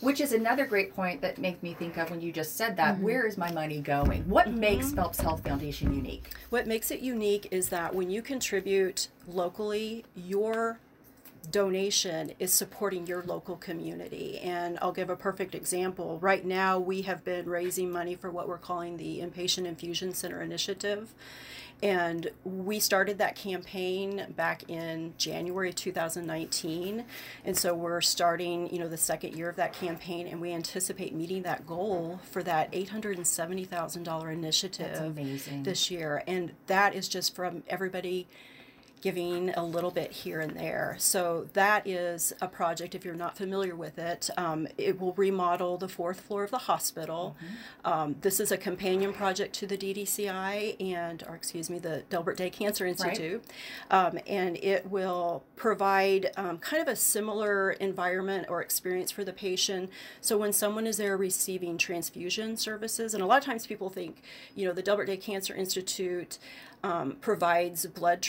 Which 0.00 0.20
is 0.20 0.32
another 0.32 0.66
great 0.66 0.94
point 0.94 1.22
that 1.22 1.38
made 1.38 1.62
me 1.62 1.72
think 1.72 1.96
of 1.96 2.10
when 2.10 2.20
you 2.20 2.30
just 2.30 2.56
said 2.56 2.76
that. 2.76 2.96
Mm-hmm. 2.96 3.04
Where 3.04 3.26
is 3.26 3.38
my 3.38 3.50
money 3.52 3.80
going? 3.80 4.28
What 4.28 4.48
mm-hmm. 4.48 4.60
makes 4.60 4.92
Phelps 4.92 5.18
Health 5.18 5.42
Foundation 5.42 5.94
unique? 5.94 6.30
What 6.50 6.66
makes 6.66 6.90
it 6.90 7.00
unique 7.00 7.48
is 7.50 7.70
that 7.70 7.94
when 7.94 8.10
you 8.10 8.20
contribute 8.20 9.08
locally, 9.26 10.04
your 10.14 10.78
donation 11.50 12.32
is 12.38 12.52
supporting 12.52 13.06
your 13.06 13.22
local 13.22 13.56
community. 13.56 14.38
And 14.38 14.78
I'll 14.80 14.92
give 14.92 15.10
a 15.10 15.16
perfect 15.16 15.54
example. 15.54 16.18
Right 16.20 16.44
now, 16.44 16.78
we 16.78 17.02
have 17.02 17.24
been 17.24 17.48
raising 17.48 17.90
money 17.90 18.14
for 18.14 18.30
what 18.30 18.48
we're 18.48 18.58
calling 18.58 18.96
the 18.96 19.20
Inpatient 19.20 19.66
Infusion 19.66 20.14
Center 20.14 20.42
Initiative. 20.42 21.14
And 21.82 22.30
we 22.44 22.78
started 22.78 23.18
that 23.18 23.36
campaign 23.36 24.32
back 24.36 24.70
in 24.70 25.12
January 25.18 25.72
2019. 25.72 27.04
And 27.44 27.58
so 27.58 27.74
we're 27.74 28.00
starting, 28.00 28.72
you 28.72 28.78
know, 28.78 28.88
the 28.88 28.96
second 28.96 29.36
year 29.36 29.48
of 29.48 29.56
that 29.56 29.72
campaign, 29.72 30.26
and 30.26 30.40
we 30.40 30.52
anticipate 30.52 31.14
meeting 31.14 31.42
that 31.42 31.66
goal 31.66 32.20
for 32.30 32.42
that 32.44 32.72
$870,000 32.72 34.32
initiative 34.32 35.64
this 35.64 35.90
year. 35.90 36.22
And 36.26 36.52
that 36.68 36.94
is 36.94 37.08
just 37.08 37.34
from 37.34 37.64
everybody 37.68 38.28
giving 39.04 39.50
a 39.50 39.62
little 39.62 39.90
bit 39.90 40.10
here 40.10 40.40
and 40.40 40.56
there. 40.56 40.96
So 40.98 41.46
that 41.52 41.86
is 41.86 42.32
a 42.40 42.48
project, 42.48 42.94
if 42.94 43.04
you're 43.04 43.14
not 43.14 43.36
familiar 43.36 43.76
with 43.76 43.98
it, 43.98 44.30
um, 44.38 44.66
it 44.78 44.98
will 44.98 45.12
remodel 45.12 45.76
the 45.76 45.88
fourth 45.88 46.20
floor 46.20 46.42
of 46.42 46.50
the 46.50 46.56
hospital. 46.56 47.36
Mm-hmm. 47.36 47.92
Um, 47.92 48.16
this 48.22 48.40
is 48.40 48.50
a 48.50 48.56
companion 48.56 49.12
project 49.12 49.54
to 49.56 49.66
the 49.66 49.76
DDCI 49.76 50.80
and, 50.80 51.22
or 51.28 51.34
excuse 51.34 51.68
me, 51.68 51.78
the 51.78 52.04
Delbert 52.08 52.38
Day 52.38 52.48
Cancer 52.48 52.86
Institute. 52.86 53.44
Right. 53.90 54.06
Um, 54.06 54.18
and 54.26 54.56
it 54.56 54.88
will 54.88 55.44
provide 55.54 56.30
um, 56.38 56.56
kind 56.56 56.80
of 56.80 56.88
a 56.88 56.96
similar 56.96 57.72
environment 57.72 58.46
or 58.48 58.62
experience 58.62 59.10
for 59.10 59.22
the 59.22 59.34
patient. 59.34 59.90
So 60.22 60.38
when 60.38 60.54
someone 60.54 60.86
is 60.86 60.96
there 60.96 61.18
receiving 61.18 61.76
transfusion 61.76 62.56
services, 62.56 63.12
and 63.12 63.22
a 63.22 63.26
lot 63.26 63.36
of 63.36 63.44
times 63.44 63.66
people 63.66 63.90
think, 63.90 64.22
you 64.54 64.66
know, 64.66 64.72
the 64.72 64.80
Delbert 64.80 65.08
Day 65.08 65.18
Cancer 65.18 65.54
Institute 65.54 66.38
um, 66.84 67.16
provides 67.22 67.86
blood 67.86 68.20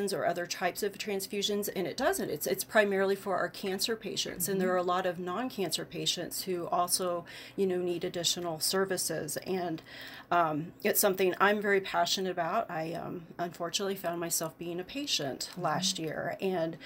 transfusions 0.00 0.16
or 0.16 0.26
other 0.26 0.46
types 0.46 0.82
of 0.82 0.96
transfusions, 0.98 1.68
and 1.74 1.86
it 1.86 1.96
doesn't. 1.96 2.30
It's 2.30 2.46
it's 2.46 2.64
primarily 2.64 3.16
for 3.16 3.36
our 3.36 3.48
cancer 3.48 3.96
patients, 3.96 4.44
mm-hmm. 4.44 4.52
and 4.52 4.60
there 4.60 4.72
are 4.72 4.76
a 4.76 4.82
lot 4.82 5.06
of 5.06 5.18
non-cancer 5.18 5.84
patients 5.84 6.42
who 6.42 6.66
also, 6.68 7.24
you 7.56 7.66
know, 7.66 7.78
need 7.78 8.04
additional 8.04 8.60
services. 8.60 9.36
And 9.38 9.82
um, 10.30 10.72
it's 10.84 11.00
something 11.00 11.34
I'm 11.40 11.60
very 11.60 11.80
passionate 11.80 12.30
about. 12.30 12.70
I 12.70 12.92
um, 12.94 13.26
unfortunately 13.38 13.96
found 13.96 14.20
myself 14.20 14.56
being 14.58 14.80
a 14.80 14.84
patient 14.84 15.50
mm-hmm. 15.52 15.62
last 15.62 15.98
year, 15.98 16.36
and 16.40 16.76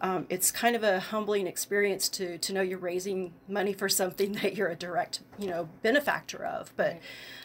um, 0.00 0.26
it's 0.28 0.50
kind 0.50 0.76
of 0.76 0.82
a 0.82 1.00
humbling 1.00 1.46
experience 1.46 2.08
to 2.10 2.38
to 2.38 2.52
know 2.52 2.62
you're 2.62 2.78
raising 2.78 3.32
money 3.48 3.72
for 3.72 3.88
something 3.88 4.32
that 4.42 4.56
you're 4.56 4.68
a 4.68 4.76
direct, 4.76 5.20
you 5.38 5.48
know, 5.48 5.68
benefactor 5.82 6.44
of, 6.44 6.72
but. 6.76 6.86
Right 6.86 7.02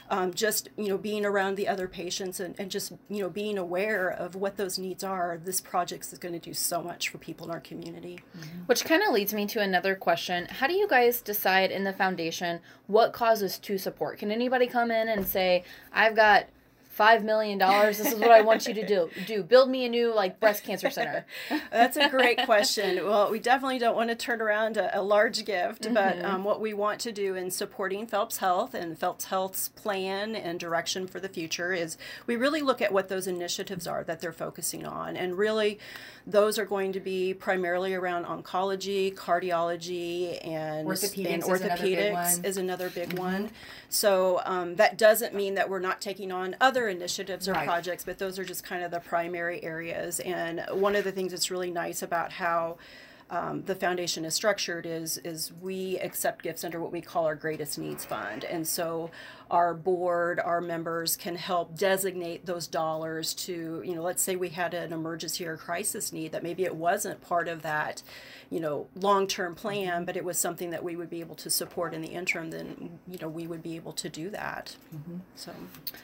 um, 0.09 0.33
just 0.33 0.69
you 0.77 0.87
know 0.87 0.97
being 0.97 1.25
around 1.25 1.55
the 1.55 1.67
other 1.67 1.87
patients 1.87 2.39
and, 2.39 2.55
and 2.59 2.71
just 2.71 2.91
you 3.09 3.21
know 3.21 3.29
being 3.29 3.57
aware 3.57 4.09
of 4.09 4.35
what 4.35 4.57
those 4.57 4.79
needs 4.79 5.03
are 5.03 5.39
this 5.43 5.61
project 5.61 6.11
is 6.11 6.19
going 6.19 6.33
to 6.33 6.39
do 6.39 6.53
so 6.53 6.81
much 6.81 7.09
for 7.09 7.17
people 7.17 7.45
in 7.47 7.51
our 7.51 7.59
community. 7.59 8.19
Mm-hmm. 8.37 8.59
which 8.65 8.85
kind 8.85 9.03
of 9.03 9.13
leads 9.13 9.33
me 9.33 9.45
to 9.47 9.59
another 9.59 9.95
question. 9.95 10.47
How 10.49 10.67
do 10.67 10.73
you 10.73 10.87
guys 10.87 11.21
decide 11.21 11.71
in 11.71 11.83
the 11.83 11.93
foundation 11.93 12.59
what 12.87 13.13
causes 13.13 13.57
to 13.59 13.77
support? 13.77 14.19
Can 14.19 14.31
anybody 14.31 14.67
come 14.67 14.91
in 14.91 15.09
and 15.09 15.27
say 15.27 15.63
i've 15.93 16.15
got 16.15 16.45
five 16.99 17.23
million 17.23 17.57
dollars. 17.57 17.97
This 17.97 18.11
is 18.11 18.19
what 18.19 18.29
I 18.29 18.41
want 18.41 18.67
you 18.67 18.73
to 18.73 18.85
do. 18.85 19.09
Do 19.25 19.41
build 19.41 19.69
me 19.69 19.85
a 19.85 19.89
new 19.89 20.13
like 20.13 20.37
breast 20.41 20.65
cancer 20.65 20.89
center. 20.97 21.25
That's 21.71 21.95
a 21.95 22.09
great 22.09 22.37
question. 22.45 23.05
Well, 23.05 23.31
we 23.31 23.39
definitely 23.39 23.79
don't 23.79 23.95
want 23.95 24.09
to 24.09 24.17
turn 24.17 24.41
around 24.41 24.75
a, 24.75 24.99
a 24.99 25.01
large 25.01 25.45
gift, 25.45 25.83
mm-hmm. 25.83 25.93
but 25.93 26.21
um, 26.25 26.43
what 26.43 26.59
we 26.59 26.73
want 26.73 26.99
to 26.99 27.13
do 27.13 27.35
in 27.35 27.51
supporting 27.51 28.05
Phelps 28.05 28.39
Health 28.39 28.73
and 28.73 28.99
Phelps 28.99 29.25
Health's 29.25 29.69
plan 29.69 30.35
and 30.35 30.59
direction 30.59 31.07
for 31.07 31.21
the 31.21 31.29
future 31.29 31.71
is 31.71 31.97
we 32.27 32.35
really 32.35 32.61
look 32.61 32.81
at 32.81 32.91
what 32.91 33.07
those 33.07 33.27
initiatives 33.27 33.87
are 33.87 34.03
that 34.03 34.19
they're 34.19 34.33
focusing 34.33 34.85
on, 34.85 35.15
and 35.15 35.37
really 35.37 35.79
those 36.27 36.59
are 36.59 36.65
going 36.65 36.91
to 36.91 36.99
be 36.99 37.33
primarily 37.33 37.93
around 37.93 38.25
oncology, 38.25 39.13
cardiology, 39.15 40.45
and 40.45 40.85
orthopedics, 40.85 41.33
and 41.33 41.43
orthopedics 41.43 42.45
is 42.45 42.57
another 42.57 42.89
big 42.89 43.09
mm-hmm. 43.09 43.19
one. 43.19 43.51
So 43.87 44.41
um, 44.45 44.75
that 44.75 44.97
doesn't 44.97 45.33
mean 45.33 45.55
that 45.55 45.69
we're 45.69 45.79
not 45.79 46.01
taking 46.01 46.31
on 46.31 46.55
other 46.61 46.88
initiatives 46.89 47.47
or 47.47 47.53
right. 47.53 47.65
projects, 47.65 48.03
but 48.03 48.17
those 48.17 48.37
are 48.37 48.43
just 48.43 48.63
kind 48.63 48.83
of 48.83 48.91
the 48.91 48.99
primary 48.99 49.63
areas. 49.63 50.19
And 50.19 50.63
one 50.71 50.95
of 50.95 51.03
the 51.03 51.11
things 51.11 51.31
that's 51.31 51.49
really 51.49 51.71
nice 51.71 52.01
about 52.01 52.33
how 52.33 52.77
um, 53.31 53.63
the 53.63 53.75
foundation 53.75 54.25
is 54.25 54.33
structured 54.33 54.85
is 54.85 55.19
is 55.19 55.51
we 55.61 55.99
accept 55.99 56.43
gifts 56.43 56.63
under 56.63 56.79
what 56.79 56.91
we 56.91 57.01
call 57.01 57.25
our 57.25 57.35
greatest 57.35 57.77
needs 57.77 58.03
fund 58.03 58.43
and 58.43 58.67
so 58.67 59.11
our 59.51 59.73
board 59.73 60.39
our 60.39 60.61
members 60.61 61.15
can 61.15 61.35
help 61.35 61.77
designate 61.77 62.45
those 62.45 62.67
dollars 62.67 63.33
to 63.33 63.81
you 63.85 63.95
know 63.95 64.01
let's 64.01 64.21
say 64.21 64.35
we 64.35 64.49
had 64.49 64.73
an 64.73 64.93
emergency 64.93 65.45
or 65.45 65.57
crisis 65.57 66.13
need 66.13 66.31
that 66.31 66.43
maybe 66.43 66.63
it 66.63 66.75
wasn't 66.75 67.19
part 67.21 67.47
of 67.47 67.61
that 67.61 68.01
you 68.49 68.59
know 68.59 68.87
long-term 68.95 69.55
plan 69.55 70.05
but 70.05 70.17
it 70.17 70.23
was 70.23 70.37
something 70.37 70.69
that 70.69 70.83
we 70.83 70.95
would 70.95 71.09
be 71.09 71.19
able 71.19 71.35
to 71.35 71.49
support 71.49 71.93
in 71.93 72.01
the 72.01 72.09
interim 72.09 72.51
then 72.51 72.99
you 73.07 73.17
know 73.19 73.27
we 73.27 73.47
would 73.47 73.63
be 73.63 73.75
able 73.75 73.93
to 73.93 74.09
do 74.09 74.29
that. 74.29 74.75
Mm-hmm. 74.95 75.17
so. 75.35 75.51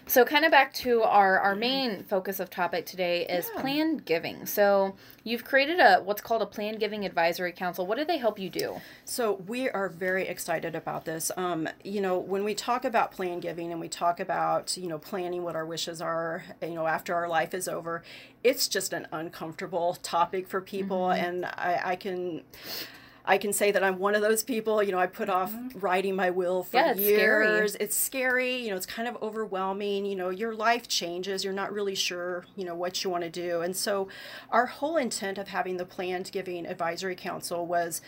So 0.07 0.25
kind 0.25 0.45
of 0.45 0.51
back 0.51 0.73
to 0.75 1.03
our 1.03 1.39
our 1.39 1.55
main 1.55 2.03
focus 2.03 2.39
of 2.39 2.49
topic 2.49 2.85
today 2.85 3.25
is 3.25 3.49
yeah. 3.53 3.61
planned 3.61 4.05
giving. 4.05 4.45
So 4.45 4.95
you've 5.23 5.43
created 5.43 5.79
a 5.79 5.97
what's 5.97 6.21
called 6.21 6.41
a 6.41 6.45
planned 6.45 6.79
giving 6.79 7.05
advisory 7.05 7.51
council. 7.51 7.85
What 7.85 7.97
do 7.97 8.05
they 8.05 8.17
help 8.17 8.39
you 8.39 8.49
do? 8.49 8.81
So 9.05 9.33
we 9.47 9.69
are 9.69 9.89
very 9.89 10.27
excited 10.27 10.75
about 10.75 11.05
this. 11.05 11.31
Um, 11.37 11.67
you 11.83 12.01
know 12.01 12.17
when 12.17 12.43
we 12.43 12.53
talk 12.53 12.85
about 12.85 13.11
planned 13.35 13.41
giving 13.41 13.71
and 13.71 13.81
we 13.81 13.89
talk 13.89 14.19
about 14.19 14.77
you 14.77 14.87
know 14.87 14.97
planning 14.97 15.43
what 15.43 15.55
our 15.55 15.65
wishes 15.65 16.01
are 16.01 16.43
you 16.61 16.73
know 16.73 16.87
after 16.87 17.13
our 17.13 17.27
life 17.27 17.53
is 17.53 17.67
over 17.67 18.03
it's 18.43 18.67
just 18.67 18.93
an 18.93 19.07
uncomfortable 19.11 19.97
topic 20.01 20.47
for 20.47 20.61
people 20.61 21.07
mm-hmm. 21.07 21.23
and 21.23 21.45
I, 21.45 21.81
I, 21.83 21.95
can 21.95 22.41
I 23.25 23.37
can 23.37 23.53
say 23.53 23.71
that 23.71 23.83
I'm 23.83 23.97
one 23.97 24.13
of 24.13 24.21
those 24.21 24.43
people. 24.43 24.83
You 24.83 24.91
know, 24.91 24.99
I 24.99 25.07
put 25.07 25.29
off 25.29 25.51
mm-hmm. 25.51 25.79
writing 25.79 26.15
my 26.15 26.29
will 26.29 26.61
for 26.61 26.77
yeah, 26.77 26.91
it's 26.91 26.99
years. 26.99 27.71
Scary. 27.71 27.83
It's 27.83 27.95
scary. 27.95 28.55
You 28.57 28.69
know, 28.69 28.75
it's 28.75 28.85
kind 28.85 29.07
of 29.07 29.17
overwhelming. 29.19 30.05
You 30.05 30.15
know, 30.15 30.29
your 30.29 30.53
life 30.53 30.87
changes. 30.87 31.43
You're 31.43 31.51
not 31.51 31.73
really 31.73 31.95
sure, 31.95 32.45
you 32.55 32.65
know, 32.65 32.75
what 32.75 33.03
you 33.03 33.09
want 33.09 33.23
to 33.23 33.31
do. 33.31 33.61
And 33.61 33.75
so, 33.75 34.09
our 34.51 34.67
whole 34.67 34.97
intent 34.97 35.39
of 35.39 35.47
having 35.47 35.77
the 35.77 35.85
Planned 35.85 36.31
Giving 36.31 36.67
Advisory 36.67 37.15
Council 37.15 37.65
was 37.65 37.99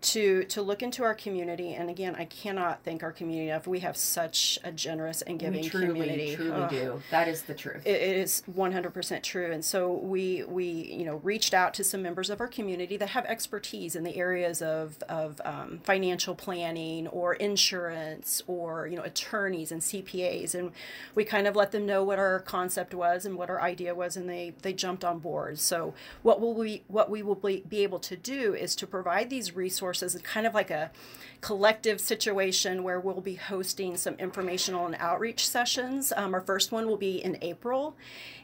to 0.00 0.44
to 0.44 0.62
look 0.62 0.82
into 0.82 1.02
our 1.04 1.14
community 1.14 1.74
and 1.74 1.90
again 1.90 2.14
i 2.16 2.24
cannot 2.24 2.82
thank 2.84 3.02
our 3.02 3.12
community 3.12 3.50
enough. 3.50 3.66
We 3.66 3.80
have 3.80 3.96
such 3.96 4.58
a 4.64 4.72
generous 4.72 5.22
and 5.22 5.38
giving 5.38 5.62
we 5.62 5.68
truly, 5.68 5.86
community. 5.86 6.36
truly 6.36 6.52
oh, 6.52 6.68
do. 6.68 7.02
That 7.10 7.28
is 7.28 7.42
the 7.42 7.54
truth. 7.54 7.82
It, 7.86 8.00
it 8.00 8.16
is 8.16 8.42
100% 8.50 9.22
true. 9.22 9.52
And 9.52 9.64
so 9.64 9.92
we 9.92 10.44
we 10.44 10.64
you 10.64 11.04
know 11.04 11.16
reached 11.16 11.54
out 11.54 11.74
to 11.74 11.84
some 11.84 12.02
members 12.02 12.30
of 12.30 12.40
our 12.40 12.48
community 12.48 12.96
that 12.96 13.10
have 13.10 13.24
expertise 13.26 13.94
in 13.94 14.04
the 14.04 14.16
areas 14.16 14.62
of 14.62 15.02
of 15.08 15.40
um, 15.44 15.80
financial 15.84 16.34
planning 16.34 17.06
or 17.08 17.34
insurance 17.34 18.42
or 18.46 18.86
you 18.86 18.96
know 18.96 19.02
attorneys 19.02 19.72
and 19.72 19.82
cpas 19.82 20.54
and 20.54 20.72
we 21.14 21.24
kind 21.24 21.46
of 21.46 21.56
let 21.56 21.72
them 21.72 21.86
know 21.86 22.02
what 22.02 22.18
our 22.18 22.40
concept 22.40 22.94
was 22.94 23.26
and 23.26 23.36
what 23.36 23.50
our 23.50 23.60
idea 23.60 23.94
was 23.94 24.16
and 24.16 24.28
they 24.28 24.54
they 24.62 24.72
jumped 24.72 25.04
on 25.04 25.18
board. 25.18 25.58
So 25.58 25.94
what 26.22 26.40
will 26.40 26.54
we 26.54 26.82
what 26.88 27.10
we 27.10 27.22
will 27.22 27.34
be, 27.34 27.62
be 27.68 27.82
able 27.82 27.98
to 28.00 28.16
do 28.16 28.54
is 28.54 28.74
to 28.76 28.86
provide 28.86 29.30
these 29.30 29.54
resources 29.54 29.89
resources, 29.90 30.20
kind 30.22 30.46
of 30.46 30.54
like 30.54 30.70
a 30.70 30.90
collective 31.40 32.00
situation 32.00 32.82
where 32.82 33.00
we'll 33.00 33.20
be 33.20 33.34
hosting 33.34 33.96
some 33.96 34.14
informational 34.14 34.86
and 34.86 34.96
outreach 34.98 35.48
sessions. 35.48 36.12
Um, 36.16 36.34
our 36.34 36.40
first 36.40 36.70
one 36.72 36.86
will 36.86 36.96
be 36.96 37.22
in 37.22 37.38
April, 37.42 37.96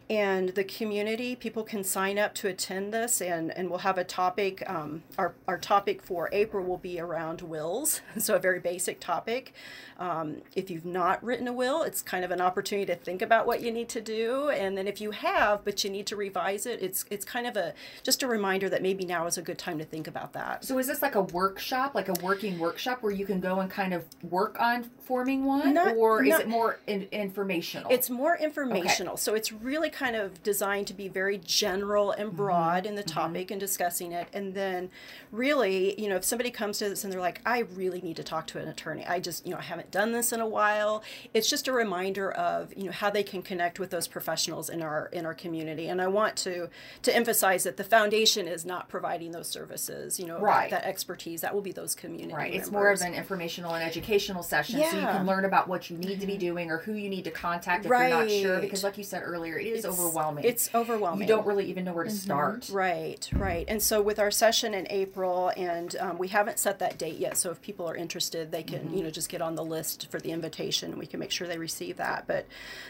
and 0.09 0.51
the 0.51 0.63
community 0.63 1.35
people 1.35 1.65
can 1.65 1.83
sign 1.83 2.17
up 2.17 2.33
to 2.35 2.47
attend 2.47 2.95
this 2.95 3.21
and, 3.21 3.57
and 3.57 3.69
we'll 3.69 3.81
have 3.81 3.99
a 3.99 4.05
topic 4.05 4.63
um, 4.71 5.03
our, 5.19 5.35
our 5.49 5.59
topic 5.59 6.01
for 6.01 6.29
april 6.33 6.65
will 6.65 6.79
be 6.79 7.01
around 7.01 7.43
wills. 7.43 8.01
So 8.19 8.35
a 8.35 8.39
very 8.39 8.61
basic 8.61 8.99
topic. 8.99 9.53
Um, 9.99 10.43
if 10.55 10.71
you've 10.71 10.85
not 10.85 11.23
written 11.23 11.49
a 11.49 11.53
will 11.53 11.83
it's 11.83 12.03
kind 12.03 12.25
of 12.25 12.31
an 12.31 12.41
opportunity 12.41 12.87
to 12.87 12.97
think 12.97 13.21
about 13.21 13.47
what 13.47 13.63
you 13.63 13.73
need 13.73 13.89
to 13.91 14.01
do. 14.01 14.49
And 14.51 14.77
then 14.77 14.87
if 14.87 15.01
you 15.01 15.11
have 15.11 15.65
but 15.65 15.83
you 15.83 15.91
need 15.91 16.07
to 16.07 16.17
revise 16.17 16.67
it 16.67 16.81
it's 16.83 17.05
it's 17.11 17.25
kind 17.25 17.47
of 17.47 17.57
a 17.57 17.75
just 18.03 18.23
a 18.23 18.29
reminder 18.29 18.69
that 18.69 18.83
maybe 18.83 19.05
now 19.05 19.27
is 19.27 19.39
a 19.39 19.43
good 19.43 19.59
time 19.59 19.79
to 19.79 19.85
think 19.85 20.07
about 20.07 20.33
that. 20.35 20.65
So 20.65 20.79
is 20.79 20.87
this 20.87 21.03
like 21.03 21.15
a 21.15 21.23
workshop 21.37 21.95
like 21.95 22.09
a 22.09 22.17
working 22.23 22.59
workshop 22.59 23.03
where 23.03 23.13
you 23.13 23.27
can 23.27 23.41
go 23.41 23.61
and 23.61 23.71
kind 23.71 23.93
of 23.93 24.05
work 24.23 24.55
on 24.61 24.85
forming 25.09 25.45
one 25.45 25.75
not, 25.75 25.97
or 25.97 26.23
not, 26.23 26.41
is 26.41 26.41
it 26.41 26.49
more 26.49 26.79
in, 26.87 27.07
informational 27.13 27.91
it's 27.91 28.11
more 28.11 28.37
informational 28.37 29.15
okay. 29.15 29.21
so 29.21 29.35
it's 29.35 29.51
really 29.53 29.91
kind 29.91 30.17
of 30.17 30.43
designed 30.43 30.87
to 30.87 30.95
be 30.95 31.09
very 31.09 31.39
general 31.39 32.11
and 32.13 32.29
mm-hmm. 32.29 32.37
broad 32.37 32.83
mm-hmm. 32.83 32.89
in 32.89 32.95
the 32.95 33.03
mm-hmm. 33.03 33.19
topic 33.19 33.47
mm-hmm. 33.47 33.55
and 33.55 33.61
discussing 33.61 34.13
it. 34.13 34.29
And 34.33 34.55
then, 34.55 34.91
really, 35.33 36.01
you 36.01 36.09
know, 36.09 36.17
if 36.17 36.25
somebody 36.25 36.51
comes 36.51 36.79
to 36.79 36.89
this 36.89 37.05
and 37.05 37.13
they're 37.13 37.21
like, 37.21 37.41
I 37.47 37.61
really 37.75 38.01
need 38.01 38.17
to 38.17 38.25
talk 38.25 38.47
to 38.49 38.59
an 38.59 38.69
attorney, 38.69 39.07
I 39.07 39.21
just, 39.21 39.47
you 39.47 39.53
know, 39.53 39.59
I 39.59 39.63
haven't 39.63 39.91
done 39.91 40.13
this 40.13 40.33
in 40.33 40.41
a 40.41 40.49
while. 40.49 41.03
It's 41.35 41.49
just 41.49 41.69
a 41.69 41.73
reminder 41.73 42.31
of, 42.33 42.73
you 42.77 42.85
know, 42.85 42.93
how 42.93 43.11
they 43.11 43.23
can 43.23 43.43
connect 43.43 43.79
with 43.79 43.91
those 43.91 44.09
professionals 44.09 44.69
in 44.69 44.83
our 44.83 45.07
in 45.13 45.27
our 45.27 45.35
community. 45.35 45.89
And 45.89 46.01
I 46.01 46.07
want 46.07 46.37
to 46.39 46.69
to 47.03 47.15
emphasize 47.15 47.65
that 47.65 47.77
the 47.77 47.85
foundation 47.85 48.49
is 48.49 48.65
not 48.65 48.89
providing 48.89 49.33
those 49.33 49.49
services, 49.49 50.19
you 50.19 50.27
know, 50.27 50.41
right. 50.41 50.71
that, 50.71 50.83
that 50.83 50.89
That 51.35 51.55
will 51.55 51.63
be 51.63 51.73
those 51.73 51.95
community. 51.95 52.35
Right. 52.35 52.53
Members. 52.53 52.69
It's 52.69 52.73
more 52.73 52.91
of 52.91 53.01
an 53.01 53.15
informational 53.15 53.75
and 53.75 53.83
educational 53.83 54.43
session, 54.43 54.81
yeah. 54.81 54.91
so 54.91 54.97
you 54.97 55.07
can 55.07 55.27
learn 55.27 55.45
about 55.45 55.69
what 55.69 55.91
you 55.91 55.97
need 55.97 56.21
to 56.21 56.27
be 56.27 56.37
doing 56.37 56.71
or 56.71 56.79
who 56.79 56.93
you 56.93 57.09
need 57.09 57.25
to 57.25 57.31
contact 57.31 57.85
if 57.85 57.91
right. 57.91 58.09
you're 58.09 58.21
not 58.21 58.31
sure. 58.31 58.61
Because, 58.61 58.85
like 58.85 58.99
you 58.99 59.05
said 59.05 59.23
earlier, 59.25 59.59
it 59.59 59.67
is 59.67 59.85
it's, 59.85 59.87
overwhelming 59.87 60.27
overwhelming. 60.27 60.45
It's 60.45 60.75
overwhelming. 60.75 61.29
You 61.29 61.35
don't 61.35 61.47
really 61.47 61.67
even 61.67 61.85
know 61.85 61.93
where 61.93 62.05
to 62.05 62.11
mm-hmm. 62.11 62.19
start. 62.19 62.69
Right, 62.73 63.29
right. 63.33 63.65
And 63.69 63.83
so 63.83 64.03
with 64.03 64.19
our 64.19 64.31
session 64.31 64.75
in 64.75 64.87
April, 64.91 65.53
and 65.57 65.95
um, 65.97 66.19
we 66.19 66.29
haven't 66.29 66.59
set 66.59 66.79
that 66.81 66.99
date 66.99 67.19
yet. 67.19 67.37
So 67.37 67.51
if 67.51 67.61
people 67.63 67.89
are 67.89 67.97
interested, 67.97 68.51
they 68.51 68.63
can 68.63 68.81
mm-hmm. 68.81 68.97
you 68.97 69.03
know 69.05 69.11
just 69.11 69.29
get 69.29 69.43
on 69.43 69.55
the 69.55 69.65
list 69.65 70.11
for 70.11 70.21
the 70.21 70.31
invitation, 70.31 70.91
and 70.91 70.99
we 70.99 71.07
can 71.07 71.21
make 71.21 71.31
sure 71.31 71.47
they 71.47 71.59
receive 71.59 71.97
that. 71.97 72.27
But 72.27 72.47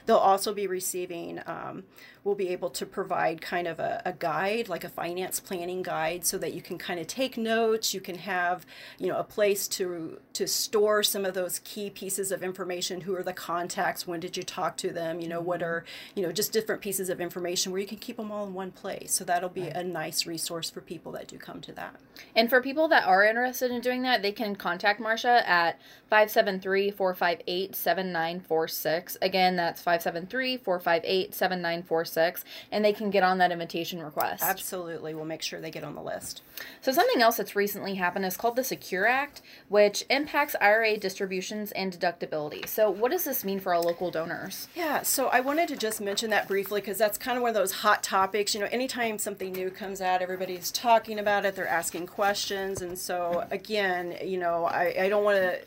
they'll 0.06 0.16
also 0.16 0.54
be 0.54 0.66
receiving. 0.66 1.40
Um, 1.46 1.84
we'll 2.26 2.34
be 2.34 2.48
able 2.48 2.68
to 2.70 2.84
provide 2.84 3.40
kind 3.40 3.68
of 3.68 3.78
a, 3.78 4.02
a, 4.04 4.12
guide, 4.12 4.68
like 4.68 4.82
a 4.82 4.88
finance 4.88 5.38
planning 5.38 5.80
guide, 5.80 6.26
so 6.26 6.36
that 6.36 6.52
you 6.52 6.60
can 6.60 6.76
kind 6.76 6.98
of 6.98 7.06
take 7.06 7.38
notes. 7.38 7.94
You 7.94 8.00
can 8.00 8.16
have, 8.16 8.66
you 8.98 9.06
know, 9.06 9.16
a 9.16 9.24
place 9.24 9.68
to 9.68 10.18
to 10.32 10.48
store 10.48 11.02
some 11.04 11.24
of 11.24 11.34
those 11.34 11.60
key 11.60 11.88
pieces 11.88 12.32
of 12.32 12.42
information. 12.42 13.02
Who 13.02 13.14
are 13.14 13.22
the 13.22 13.32
contacts? 13.32 14.06
When 14.06 14.18
did 14.18 14.36
you 14.36 14.42
talk 14.42 14.76
to 14.78 14.90
them? 14.90 15.20
You 15.20 15.28
know, 15.28 15.40
what 15.40 15.60
mm-hmm. 15.60 15.68
are 15.68 15.84
you 16.16 16.22
know 16.24 16.32
just 16.32 16.52
different 16.52 16.82
pieces 16.82 17.08
of 17.08 17.20
information 17.20 17.70
where 17.70 17.80
you 17.80 17.86
can 17.86 17.98
keep 17.98 18.16
them 18.16 18.32
all 18.32 18.44
in 18.44 18.52
one 18.52 18.72
place. 18.72 19.14
So 19.14 19.24
that'll 19.24 19.48
be 19.48 19.62
right. 19.62 19.76
a 19.76 19.84
nice 19.84 20.26
resource 20.26 20.68
for 20.68 20.80
people 20.80 21.12
that 21.12 21.28
do 21.28 21.38
come 21.38 21.60
to 21.60 21.72
that. 21.72 21.94
And 22.34 22.50
for 22.50 22.60
people 22.60 22.88
that 22.88 23.06
are 23.06 23.24
interested 23.24 23.70
in 23.70 23.80
doing 23.80 24.02
that, 24.02 24.22
they 24.22 24.32
can 24.32 24.56
contact 24.56 24.98
Marcia 24.98 25.48
at 25.48 25.78
573 26.10 26.90
458 26.90 27.76
7946. 27.76 29.16
Again, 29.22 29.54
that's 29.54 29.80
573 29.80 30.56
458 30.56 31.32
7946 31.32 32.15
six, 32.16 32.44
and 32.72 32.82
they 32.82 32.94
can 32.94 33.10
get 33.10 33.22
on 33.22 33.36
that 33.38 33.52
invitation 33.52 34.02
request. 34.02 34.42
Absolutely. 34.42 35.14
We'll 35.14 35.26
make 35.26 35.42
sure 35.42 35.60
they 35.60 35.70
get 35.70 35.84
on 35.84 35.94
the 35.94 36.02
list. 36.02 36.40
So, 36.80 36.90
something 36.90 37.20
else 37.20 37.36
that's 37.36 37.54
recently 37.54 37.96
happened 37.96 38.24
is 38.24 38.38
called 38.38 38.56
the 38.56 38.64
Secure 38.64 39.06
Act, 39.06 39.42
which 39.68 40.04
impacts 40.08 40.56
IRA 40.58 40.96
distributions 40.96 41.72
and 41.72 41.92
deductibility. 41.92 42.66
So, 42.66 42.90
what 42.90 43.10
does 43.10 43.24
this 43.24 43.44
mean 43.44 43.60
for 43.60 43.74
our 43.74 43.80
local 43.80 44.10
donors? 44.10 44.68
Yeah, 44.74 45.02
so 45.02 45.26
I 45.28 45.40
wanted 45.40 45.68
to 45.68 45.76
just 45.76 46.00
mention 46.00 46.30
that 46.30 46.48
briefly 46.48 46.80
because 46.80 46.96
that's 46.96 47.18
kind 47.18 47.36
of 47.36 47.42
one 47.42 47.50
of 47.50 47.54
those 47.54 47.72
hot 47.72 48.02
topics. 48.02 48.54
You 48.54 48.60
know, 48.60 48.68
anytime 48.72 49.18
something 49.18 49.52
new 49.52 49.70
comes 49.70 50.00
out, 50.00 50.22
everybody's 50.22 50.70
talking 50.70 51.18
about 51.18 51.44
it, 51.44 51.54
they're 51.54 51.68
asking 51.68 52.06
questions. 52.06 52.80
And 52.80 52.98
so, 52.98 53.46
again, 53.50 54.16
you 54.24 54.38
know, 54.38 54.64
I, 54.64 54.94
I 55.02 55.08
don't 55.10 55.24
want 55.24 55.36
to 55.38 55.60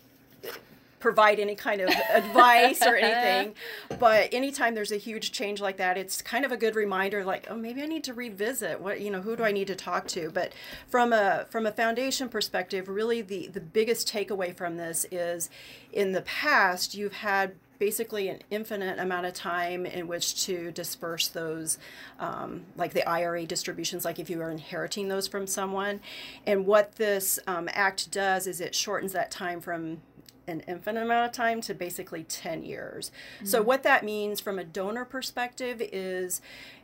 provide 0.99 1.39
any 1.39 1.55
kind 1.55 1.81
of 1.81 1.89
advice 2.13 2.81
or 2.81 2.95
anything. 2.95 3.55
But 3.99 4.33
anytime 4.33 4.75
there's 4.75 4.91
a 4.91 4.97
huge 4.97 5.31
change 5.31 5.61
like 5.61 5.77
that, 5.77 5.97
it's 5.97 6.21
kind 6.21 6.45
of 6.45 6.51
a 6.51 6.57
good 6.57 6.75
reminder 6.75 7.23
like, 7.23 7.47
oh, 7.49 7.55
maybe 7.55 7.81
I 7.81 7.85
need 7.85 8.03
to 8.05 8.13
revisit 8.13 8.79
what, 8.79 9.01
you 9.01 9.11
know, 9.11 9.21
who 9.21 9.35
do 9.35 9.43
I 9.43 9.51
need 9.51 9.67
to 9.67 9.75
talk 9.75 10.07
to? 10.09 10.29
But 10.29 10.53
from 10.87 11.13
a 11.13 11.47
from 11.49 11.65
a 11.65 11.71
foundation 11.71 12.29
perspective, 12.29 12.87
really 12.87 13.21
the 13.21 13.47
the 13.47 13.61
biggest 13.61 14.11
takeaway 14.11 14.55
from 14.55 14.77
this 14.77 15.05
is 15.11 15.49
in 15.91 16.11
the 16.11 16.21
past 16.21 16.95
you've 16.95 17.13
had 17.13 17.55
basically 17.79 18.27
an 18.27 18.39
infinite 18.51 18.99
amount 18.99 19.25
of 19.25 19.33
time 19.33 19.85
in 19.85 20.05
which 20.07 20.45
to 20.45 20.69
disperse 20.71 21.29
those, 21.29 21.77
um, 22.19 22.65
like 22.75 22.93
the 22.93 23.07
IRA 23.07 23.45
distributions, 23.45 24.03
like 24.05 24.19
if 24.19 24.29
you 24.29 24.41
are 24.41 24.51
inheriting 24.51 25.07
those 25.07 25.27
from 25.27 25.47
someone. 25.47 26.01
And 26.45 26.67
what 26.67 26.97
this 26.97 27.39
um, 27.47 27.69
act 27.71 28.11
does 28.11 28.45
is 28.45 28.59
it 28.59 28.75
shortens 28.75 29.13
that 29.13 29.31
time 29.31 29.61
from 29.61 30.01
an 30.49 30.61
infinite 30.61 31.03
amount 31.03 31.27
of 31.27 31.31
time 31.31 31.61
to 31.61 31.73
basically 31.73 32.23
10 32.23 32.63
years. 32.63 33.11
Mm-hmm. 33.37 33.45
So, 33.45 33.61
what 33.61 33.83
that 33.83 34.03
means 34.03 34.39
from 34.39 34.59
a 34.59 34.63
donor 34.63 35.05
perspective 35.05 35.81
is 35.81 36.41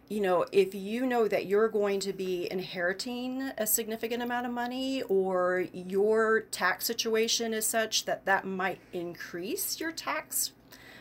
you 0.08 0.22
know, 0.22 0.46
if 0.52 0.76
you 0.76 1.06
know 1.06 1.28
that 1.28 1.48
you're 1.48 1.68
going 1.68 2.00
to 2.02 2.14
be 2.14 2.48
inheriting 2.52 3.52
a 3.58 3.66
significant 3.66 4.22
amount 4.22 4.46
of 4.46 4.52
money 4.52 5.02
or 5.04 5.66
your 5.74 6.42
tax 6.42 6.86
situation 6.86 7.54
is 7.54 7.66
such 7.66 8.06
that 8.06 8.26
that 8.26 8.46
might 8.46 8.80
increase 8.94 9.80
your 9.80 9.92
tax 9.92 10.52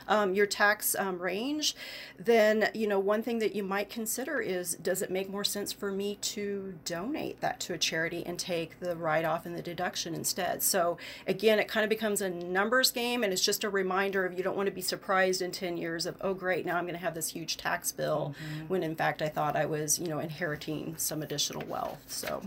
um, 0.08 0.34
your 0.34 0.46
tax 0.46 0.94
um, 0.98 1.18
range, 1.18 1.74
then 2.18 2.70
you 2.74 2.86
know 2.86 2.98
one 2.98 3.22
thing 3.22 3.38
that 3.38 3.54
you 3.54 3.62
might 3.62 3.90
consider 3.90 4.40
is 4.40 4.74
does 4.76 5.02
it 5.02 5.10
make 5.10 5.28
more 5.28 5.44
sense 5.44 5.72
for 5.72 5.90
me 5.90 6.16
to 6.16 6.74
donate 6.84 7.40
that 7.40 7.60
to 7.60 7.74
a 7.74 7.78
charity 7.78 8.24
and 8.26 8.38
take 8.38 8.80
the 8.80 8.96
write 8.96 9.24
off 9.24 9.46
and 9.46 9.56
the 9.56 9.62
deduction 9.62 10.14
instead? 10.14 10.62
So 10.62 10.98
again, 11.26 11.58
it 11.58 11.68
kind 11.68 11.84
of 11.84 11.90
becomes 11.90 12.20
a 12.20 12.30
numbers 12.30 12.90
game, 12.90 13.22
and 13.22 13.32
it's 13.32 13.44
just 13.44 13.64
a 13.64 13.70
reminder 13.70 14.24
of 14.24 14.36
you 14.36 14.42
don't 14.42 14.56
want 14.56 14.66
to 14.66 14.74
be 14.74 14.82
surprised 14.82 15.42
in 15.42 15.50
ten 15.50 15.76
years 15.76 16.06
of 16.06 16.16
oh 16.20 16.34
great 16.34 16.66
now 16.66 16.76
I'm 16.76 16.84
going 16.84 16.94
to 16.94 17.00
have 17.00 17.14
this 17.14 17.28
huge 17.28 17.56
tax 17.56 17.92
bill 17.92 18.34
mm-hmm. 18.34 18.68
when 18.68 18.82
in 18.82 18.94
fact 18.94 19.22
I 19.22 19.28
thought 19.28 19.56
I 19.56 19.66
was 19.66 19.98
you 19.98 20.08
know 20.08 20.18
inheriting 20.18 20.94
some 20.98 21.22
additional 21.22 21.66
wealth. 21.66 22.02
So. 22.08 22.42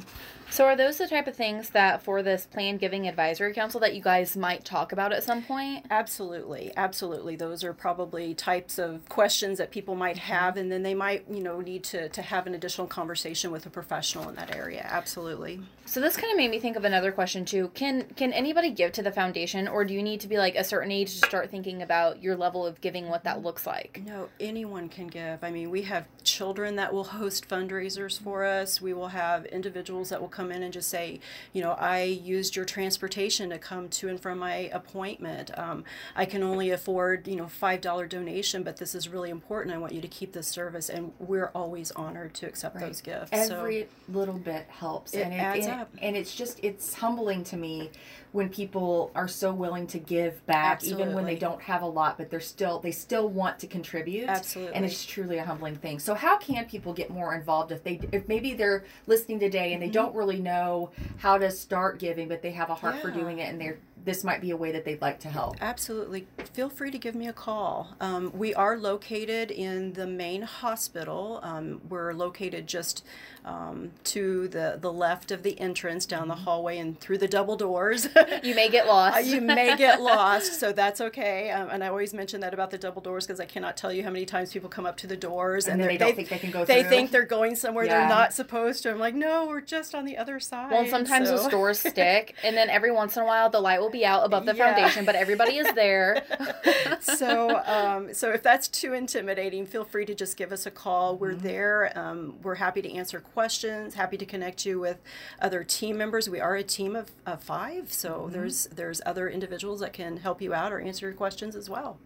So, 0.49 0.65
are 0.65 0.75
those 0.75 0.97
the 0.97 1.07
type 1.07 1.27
of 1.27 1.35
things 1.35 1.69
that 1.71 2.01
for 2.01 2.23
this 2.23 2.45
Planned 2.45 2.79
Giving 2.79 3.07
Advisory 3.07 3.53
Council 3.53 3.79
that 3.81 3.93
you 3.93 4.01
guys 4.01 4.35
might 4.35 4.65
talk 4.65 4.91
about 4.91 5.11
at 5.11 5.23
some 5.23 5.43
point? 5.43 5.85
Absolutely, 5.89 6.71
absolutely. 6.75 7.35
Those 7.35 7.63
are 7.63 7.73
probably 7.73 8.33
types 8.33 8.79
of 8.79 9.07
questions 9.09 9.57
that 9.57 9.71
people 9.71 9.95
might 9.95 10.15
mm-hmm. 10.15 10.33
have, 10.33 10.57
and 10.57 10.71
then 10.71 10.83
they 10.83 10.95
might, 10.95 11.25
you 11.29 11.41
know, 11.41 11.59
need 11.59 11.83
to, 11.85 12.09
to 12.09 12.21
have 12.21 12.47
an 12.47 12.55
additional 12.55 12.87
conversation 12.87 13.51
with 13.51 13.65
a 13.65 13.69
professional 13.69 14.29
in 14.29 14.35
that 14.35 14.55
area. 14.55 14.87
Absolutely. 14.89 15.61
So 15.85 16.01
this 16.01 16.17
kind 16.17 16.31
of 16.31 16.37
made 16.37 16.51
me 16.51 16.59
think 16.59 16.75
of 16.75 16.83
another 16.83 17.13
question 17.13 17.45
too. 17.45 17.69
Can 17.73 18.03
can 18.15 18.33
anybody 18.33 18.71
give 18.71 18.91
to 18.93 19.01
the 19.01 19.11
foundation, 19.11 19.69
or 19.69 19.85
do 19.85 19.93
you 19.93 20.03
need 20.03 20.19
to 20.19 20.27
be 20.27 20.37
like 20.37 20.55
a 20.55 20.63
certain 20.63 20.91
age 20.91 21.11
to 21.19 21.25
start 21.25 21.49
thinking 21.49 21.81
about 21.81 22.21
your 22.21 22.35
level 22.35 22.65
of 22.65 22.81
giving, 22.81 23.07
what 23.07 23.23
that 23.23 23.41
looks 23.41 23.65
like? 23.65 24.01
No, 24.05 24.27
anyone 24.39 24.89
can 24.89 25.07
give. 25.07 25.43
I 25.43 25.49
mean, 25.49 25.69
we 25.69 25.83
have 25.83 26.05
children 26.23 26.75
that 26.75 26.93
will 26.93 27.05
host 27.05 27.47
fundraisers 27.47 28.19
for 28.21 28.43
us. 28.43 28.81
We 28.81 28.93
will 28.93 29.07
have 29.09 29.45
individuals 29.45 30.09
that 30.09 30.19
will 30.19 30.27
come 30.37 30.51
in 30.51 30.61
and 30.61 30.71
just 30.71 30.89
say, 30.89 31.19
you 31.51 31.61
know, 31.61 31.71
I 31.71 32.03
used 32.03 32.55
your 32.55 32.63
transportation 32.63 33.49
to 33.49 33.57
come 33.57 33.89
to 33.89 34.07
and 34.07 34.19
from 34.19 34.37
my 34.37 34.69
appointment. 34.71 35.57
Um, 35.57 35.83
I 36.15 36.25
can 36.25 36.43
only 36.43 36.69
afford, 36.69 37.27
you 37.27 37.35
know, 37.35 37.47
five 37.47 37.81
dollar 37.81 38.05
donation, 38.05 38.61
but 38.63 38.77
this 38.77 38.93
is 38.93 39.09
really 39.09 39.31
important. 39.31 39.73
I 39.73 39.79
want 39.79 39.93
you 39.93 40.01
to 40.01 40.07
keep 40.07 40.33
this 40.33 40.47
service, 40.47 40.89
and 40.89 41.11
we're 41.19 41.51
always 41.55 41.91
honored 41.91 42.35
to 42.35 42.45
accept 42.45 42.75
right. 42.75 42.85
those 42.85 43.01
gifts. 43.01 43.29
Every 43.31 43.83
so 43.83 44.13
little 44.13 44.37
bit 44.37 44.67
helps, 44.69 45.13
it 45.13 45.21
and 45.21 45.33
it 45.33 45.37
adds 45.37 45.65
it, 45.65 45.71
up. 45.71 45.89
And 46.01 46.15
it's 46.15 46.35
just 46.35 46.59
it's 46.63 46.93
humbling 46.93 47.43
to 47.45 47.57
me 47.57 47.89
when 48.31 48.49
people 48.49 49.11
are 49.15 49.27
so 49.27 49.53
willing 49.53 49.87
to 49.87 49.99
give 49.99 50.45
back 50.45 50.73
Absolutely. 50.73 51.03
even 51.03 51.15
when 51.15 51.25
they 51.25 51.35
don't 51.35 51.61
have 51.61 51.81
a 51.81 51.87
lot 51.87 52.17
but 52.17 52.29
they're 52.29 52.39
still 52.39 52.79
they 52.79 52.91
still 52.91 53.29
want 53.29 53.59
to 53.59 53.67
contribute 53.67 54.27
Absolutely. 54.27 54.75
and 54.75 54.85
it's 54.85 55.05
truly 55.05 55.37
a 55.37 55.45
humbling 55.45 55.75
thing 55.75 55.99
so 55.99 56.13
how 56.13 56.37
can 56.37 56.65
people 56.65 56.93
get 56.93 57.09
more 57.09 57.35
involved 57.35 57.71
if 57.71 57.83
they 57.83 57.99
if 58.11 58.27
maybe 58.27 58.53
they're 58.53 58.83
listening 59.05 59.39
today 59.39 59.73
and 59.73 59.81
they 59.81 59.87
mm-hmm. 59.87 59.93
don't 59.93 60.15
really 60.15 60.39
know 60.39 60.91
how 61.17 61.37
to 61.37 61.49
start 61.49 61.99
giving 61.99 62.27
but 62.27 62.41
they 62.41 62.51
have 62.51 62.69
a 62.69 62.75
heart 62.75 62.95
yeah. 62.95 63.01
for 63.01 63.11
doing 63.11 63.39
it 63.39 63.49
and 63.49 63.59
they're 63.59 63.77
this 64.05 64.23
might 64.23 64.41
be 64.41 64.51
a 64.51 64.57
way 64.57 64.71
that 64.71 64.85
they'd 64.85 65.01
like 65.01 65.19
to 65.19 65.29
help. 65.29 65.57
Absolutely. 65.59 66.27
Feel 66.53 66.69
free 66.69 66.91
to 66.91 66.97
give 66.97 67.15
me 67.15 67.27
a 67.27 67.33
call. 67.33 67.95
Um, 67.99 68.31
we 68.33 68.53
are 68.53 68.77
located 68.77 69.51
in 69.51 69.93
the 69.93 70.07
main 70.07 70.43
hospital. 70.43 71.39
Um, 71.43 71.81
we're 71.89 72.13
located 72.13 72.67
just 72.67 73.03
um, 73.47 73.91
to 74.03 74.47
the, 74.49 74.77
the 74.79 74.91
left 74.91 75.31
of 75.31 75.43
the 75.43 75.59
entrance 75.59 76.05
down 76.05 76.27
the 76.27 76.35
mm-hmm. 76.35 76.43
hallway 76.43 76.77
and 76.77 76.99
through 76.99 77.17
the 77.17 77.27
double 77.27 77.55
doors. 77.55 78.07
you 78.43 78.53
may 78.53 78.69
get 78.69 78.87
lost. 78.87 79.27
You 79.37 79.41
may 79.41 79.75
get 79.75 80.01
lost, 80.01 80.59
so 80.59 80.71
that's 80.71 81.01
okay. 81.01 81.51
Um, 81.51 81.69
and 81.69 81.83
I 81.83 81.87
always 81.87 82.13
mention 82.13 82.41
that 82.41 82.53
about 82.53 82.71
the 82.71 82.77
double 82.77 83.01
doors 83.01 83.27
because 83.27 83.39
I 83.39 83.45
cannot 83.45 83.77
tell 83.77 83.91
you 83.91 84.03
how 84.03 84.09
many 84.09 84.25
times 84.25 84.53
people 84.53 84.69
come 84.69 84.85
up 84.85 84.97
to 84.97 85.07
the 85.07 85.17
doors 85.17 85.67
and, 85.67 85.81
and 85.81 85.89
they 85.89 85.97
don't 85.97 86.15
think 86.15 86.29
they 86.29 86.39
can 86.39 86.51
go 86.51 86.65
They 86.65 86.81
through. 86.81 86.89
think 86.89 87.11
they're 87.11 87.25
going 87.25 87.55
somewhere 87.55 87.85
yeah. 87.85 87.99
they're 87.99 88.09
not 88.09 88.33
supposed 88.33 88.83
to. 88.83 88.91
I'm 88.91 88.99
like, 88.99 89.15
no, 89.15 89.47
we're 89.47 89.61
just 89.61 89.93
on 89.93 90.05
the 90.05 90.17
other 90.17 90.39
side. 90.39 90.71
Well, 90.71 90.87
sometimes 90.87 91.29
so. 91.29 91.43
the 91.43 91.49
doors 91.49 91.79
stick, 91.87 92.35
and 92.43 92.55
then 92.55 92.69
every 92.69 92.91
once 92.91 93.17
in 93.17 93.23
a 93.23 93.25
while 93.25 93.49
the 93.49 93.59
light 93.59 93.79
will 93.79 93.86
be 93.89 94.05
out 94.05 94.25
above 94.25 94.45
the 94.45 94.55
yeah. 94.55 94.73
foundation, 94.73 95.05
but 95.05 95.15
everybody 95.15 95.57
is 95.57 95.71
there. 95.73 96.23
so, 96.99 97.61
um, 97.65 98.13
so 98.13 98.31
if 98.31 98.43
that's 98.43 98.67
too 98.67 98.93
intimidating, 98.93 99.65
feel 99.65 99.83
free 99.83 100.05
to 100.05 100.15
just 100.15 100.37
give 100.37 100.51
us 100.51 100.65
a 100.65 100.71
call. 100.71 101.17
We're 101.17 101.33
mm-hmm. 101.33 101.47
there. 101.47 101.91
Um, 101.97 102.35
we're 102.43 102.55
happy 102.55 102.81
to 102.81 102.91
answer 102.91 103.19
questions. 103.19 103.95
Happy 103.95 104.17
to 104.17 104.25
connect 104.25 104.65
you 104.65 104.79
with 104.79 105.01
other 105.41 105.63
team 105.63 105.97
members. 105.97 106.29
We 106.29 106.39
are 106.39 106.55
a 106.55 106.63
team 106.63 106.95
of, 106.95 107.11
of 107.25 107.41
five, 107.41 107.91
so 107.91 108.21
mm-hmm. 108.21 108.33
there's 108.33 108.65
there's 108.67 109.01
other 109.05 109.29
individuals 109.29 109.79
that 109.79 109.93
can 109.93 110.17
help 110.17 110.41
you 110.41 110.53
out 110.53 110.71
or 110.71 110.79
answer 110.79 111.07
your 111.07 111.15
questions 111.15 111.55
as 111.55 111.69
well. 111.69 111.99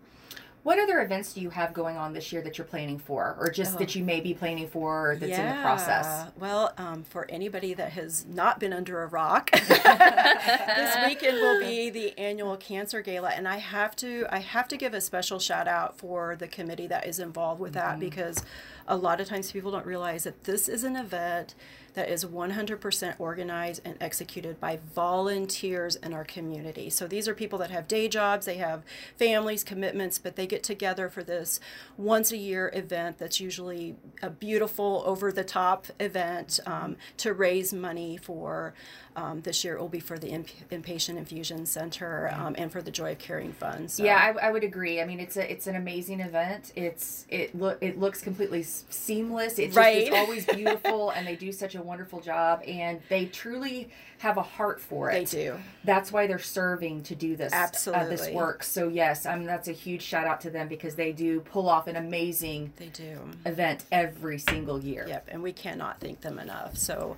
What 0.64 0.78
other 0.78 1.02
events 1.02 1.34
do 1.34 1.42
you 1.42 1.50
have 1.50 1.74
going 1.74 1.98
on 1.98 2.14
this 2.14 2.32
year 2.32 2.44
that 2.44 2.58
you're 2.58 2.66
planning 2.66 3.00
for, 3.00 3.36
or 3.40 3.50
just 3.50 3.76
oh. 3.76 3.80
that 3.80 3.96
you 3.96 4.04
may 4.04 4.22
be 4.22 4.36
planning 4.36 4.68
for 4.68 5.18
that's 5.20 5.32
yeah. 5.32 5.50
in 5.50 5.56
the 5.56 5.62
process? 5.64 6.32
Well, 6.40 6.74
um, 6.78 7.04
for 7.04 7.26
anybody 7.30 7.74
that 7.74 7.94
has 7.94 8.26
not 8.28 8.60
been 8.60 8.72
under 8.72 9.02
a 9.02 9.08
rock, 9.08 9.50
this 9.68 10.96
weekend 11.08 11.38
will 11.38 11.60
be 11.60 11.90
the 11.90 12.18
annual 12.18 12.58
Cancer 12.58 13.02
Gala, 13.02 13.30
and 13.30 13.48
I 13.48 13.58
have 13.58 13.96
to 13.98 14.28
I 14.30 14.38
have 14.38 14.68
to 14.68 14.78
give 14.78 14.94
a 14.94 15.02
special 15.02 15.40
shout 15.40 15.68
out 15.68 15.98
for 15.98 16.36
the 16.36 16.48
committee 16.48 16.88
that 16.88 17.08
is 17.08 17.18
involved 17.18 17.60
with 17.60 17.74
that 17.74 17.94
mm-hmm. 17.94 18.02
because 18.02 18.44
a 18.88 18.96
lot 18.96 19.20
of 19.20 19.28
times 19.28 19.52
people 19.52 19.72
don't 19.72 19.86
realize 19.86 20.26
that 20.26 20.44
this 20.44 20.70
is 20.70 20.84
an 20.84 20.96
event 20.96 21.56
that 21.94 22.10
is 22.10 22.26
100% 22.26 23.16
organized 23.20 23.82
and 23.86 23.96
executed 24.00 24.60
by 24.60 24.80
volunteers 24.94 25.96
in 25.98 26.14
our 26.14 26.24
community. 26.24 26.90
So 26.90 27.08
these 27.08 27.28
are 27.28 27.34
people 27.34 27.60
that 27.60 27.72
have 27.72 27.88
day 27.88 28.08
jobs, 28.08 28.46
they 28.46 28.58
have 28.58 28.84
families, 29.18 29.64
commitments, 29.64 30.18
but 30.18 30.36
they 30.36 30.48
get 30.48 30.64
together 30.64 31.10
for 31.10 31.24
this 31.24 31.60
once 31.98 32.32
a 32.32 32.38
year 32.38 32.72
event 32.74 33.18
that's 33.18 33.40
usually 33.40 33.96
a 34.22 34.30
beautiful, 34.30 35.04
over 35.06 35.32
the 35.32 35.44
top 35.44 35.88
event 36.00 36.60
um, 36.66 36.96
to 37.18 37.34
raise 37.34 37.74
money 37.74 38.18
for 38.18 38.74
um, 39.16 39.42
this 39.42 39.64
year 39.64 39.76
it 39.76 39.82
will 39.82 39.90
be 39.90 40.00
for 40.00 40.18
the 40.18 40.30
inpatient 40.30 41.18
infusion 41.18 41.66
center 41.66 42.34
um, 42.34 42.56
and 42.58 42.72
for 42.72 42.82
the 42.82 42.92
Joy 42.92 43.12
of 43.14 43.20
Caring 43.20 43.52
Fund. 43.52 43.92
So. 43.92 44.04
Yeah, 44.04 44.16
I, 44.16 44.48
I, 44.48 44.52
would 44.52 44.64
agree. 44.64 45.02
I 45.02 45.06
mean, 45.06 45.20
it's 45.20 45.36
a 45.36 45.52
it's 45.52 45.68
an 45.68 45.76
amazing 45.76 46.22
event. 46.22 46.72
It's 46.76 47.26
it 47.30 47.54
look 47.54 47.78
it 47.82 48.00
looks 48.00 48.22
completely 48.22 48.64
seamless. 48.64 49.60
It's 49.60 49.76
right. 49.76 50.06
Just, 50.06 50.12
it's 50.12 50.18
always 50.18 50.46
beautiful, 50.46 51.10
and 51.10 51.28
they 51.28 51.36
do 51.36 51.52
such 51.52 51.76
a 51.76 51.81
wonderful 51.82 52.20
job. 52.20 52.64
And 52.68 53.02
they 53.10 53.26
truly 53.26 53.90
have 54.22 54.38
a 54.38 54.44
heart 54.44 54.80
for 54.80 55.10
it. 55.10 55.32
They 55.32 55.44
do. 55.44 55.58
That's 55.84 56.12
why 56.12 56.28
they're 56.28 56.38
serving 56.38 57.02
to 57.04 57.16
do 57.16 57.36
this 57.36 57.52
absolutely 57.54 58.06
uh, 58.06 58.10
this 58.10 58.30
work. 58.30 58.62
So 58.62 58.88
yes, 58.88 59.26
I 59.26 59.36
mean 59.36 59.48
that's 59.48 59.68
a 59.68 59.72
huge 59.72 60.04
shout 60.04 60.28
out 60.28 60.42
to 60.42 60.52
them 60.52 60.68
because 60.68 60.94
they 60.94 61.12
do 61.12 61.40
pull 61.40 61.68
off 61.68 61.88
an 61.88 61.96
amazing 61.96 62.72
they 62.78 62.88
do 62.88 63.18
event 63.48 63.86
every 63.92 64.38
single 64.38 64.80
year. 64.80 65.06
Yep, 65.08 65.30
and 65.32 65.42
we 65.42 65.52
cannot 65.52 66.00
thank 66.00 66.22
them 66.22 66.38
enough. 66.38 66.78
So 66.78 67.18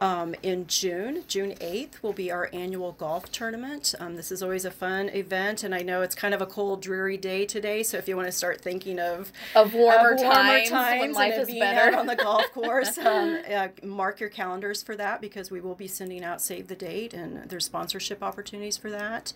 um, 0.00 0.36
in 0.44 0.68
June, 0.68 1.24
June 1.26 1.54
8th 1.60 2.02
will 2.02 2.12
be 2.12 2.30
our 2.30 2.48
annual 2.52 2.92
golf 2.92 3.32
tournament. 3.32 3.92
Um, 3.98 4.14
this 4.14 4.30
is 4.30 4.40
always 4.40 4.64
a 4.64 4.70
fun 4.70 5.08
event, 5.08 5.64
and 5.64 5.74
I 5.74 5.80
know 5.80 6.02
it's 6.02 6.14
kind 6.14 6.34
of 6.34 6.40
a 6.40 6.46
cold, 6.46 6.82
dreary 6.82 7.16
day 7.16 7.46
today. 7.46 7.82
So 7.82 7.98
if 7.98 8.06
you 8.06 8.14
want 8.14 8.28
to 8.28 8.32
start 8.32 8.60
thinking 8.60 9.00
of 9.00 9.32
of 9.56 9.74
warmer, 9.74 10.12
of 10.12 10.18
warmer 10.20 10.34
times, 10.34 10.70
times 10.70 11.00
when 11.00 11.12
life 11.14 11.34
is 11.34 11.48
better 11.48 11.96
on 11.96 12.06
the 12.06 12.16
golf 12.16 12.44
course, 12.54 12.96
um, 12.98 13.40
uh, 13.52 13.68
mark 13.82 14.20
your 14.20 14.30
calendars 14.30 14.84
for 14.84 14.94
that 14.94 15.20
because 15.20 15.50
we 15.50 15.60
will 15.60 15.74
be 15.74 15.88
sending 15.88 16.22
out 16.22 16.40
save 16.44 16.68
the 16.68 16.74
date, 16.74 17.14
and 17.14 17.48
there's 17.48 17.64
sponsorship 17.64 18.22
opportunities 18.22 18.76
for 18.76 18.90
that. 18.90 19.32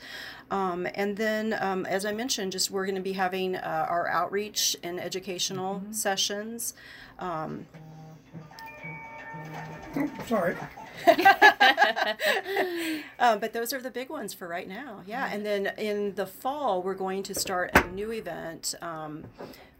Um, 0.51 0.87
and 0.95 1.17
then, 1.17 1.57
um, 1.61 1.87
as 1.87 2.05
I 2.05 2.13
mentioned, 2.13 2.53
just 2.53 2.71
we're 2.71 2.87
going 2.87 2.95
to 2.95 3.01
be 3.01 3.15
having 3.15 3.57
uh, 3.57 3.87
our 3.89 4.09
outreach 4.09 4.77
and 4.83 5.01
educational 5.01 5.77
mm-hmm. 5.77 5.93
sessions. 5.93 6.75
Um, 7.19 7.67
oh, 9.97 10.11
sorry. 10.27 10.57
um, 13.19 13.39
but 13.39 13.53
those 13.53 13.73
are 13.73 13.81
the 13.81 13.91
big 13.91 14.11
ones 14.11 14.35
for 14.35 14.49
right 14.49 14.69
now. 14.69 15.03
Yeah. 15.07 15.31
And 15.33 15.45
then 15.45 15.73
in 15.79 16.15
the 16.15 16.27
fall, 16.27 16.83
we're 16.83 16.95
going 16.95 17.23
to 17.25 17.35
start 17.35 17.71
a 17.75 17.87
new 17.89 18.13
event. 18.13 18.75
Um, 18.83 19.25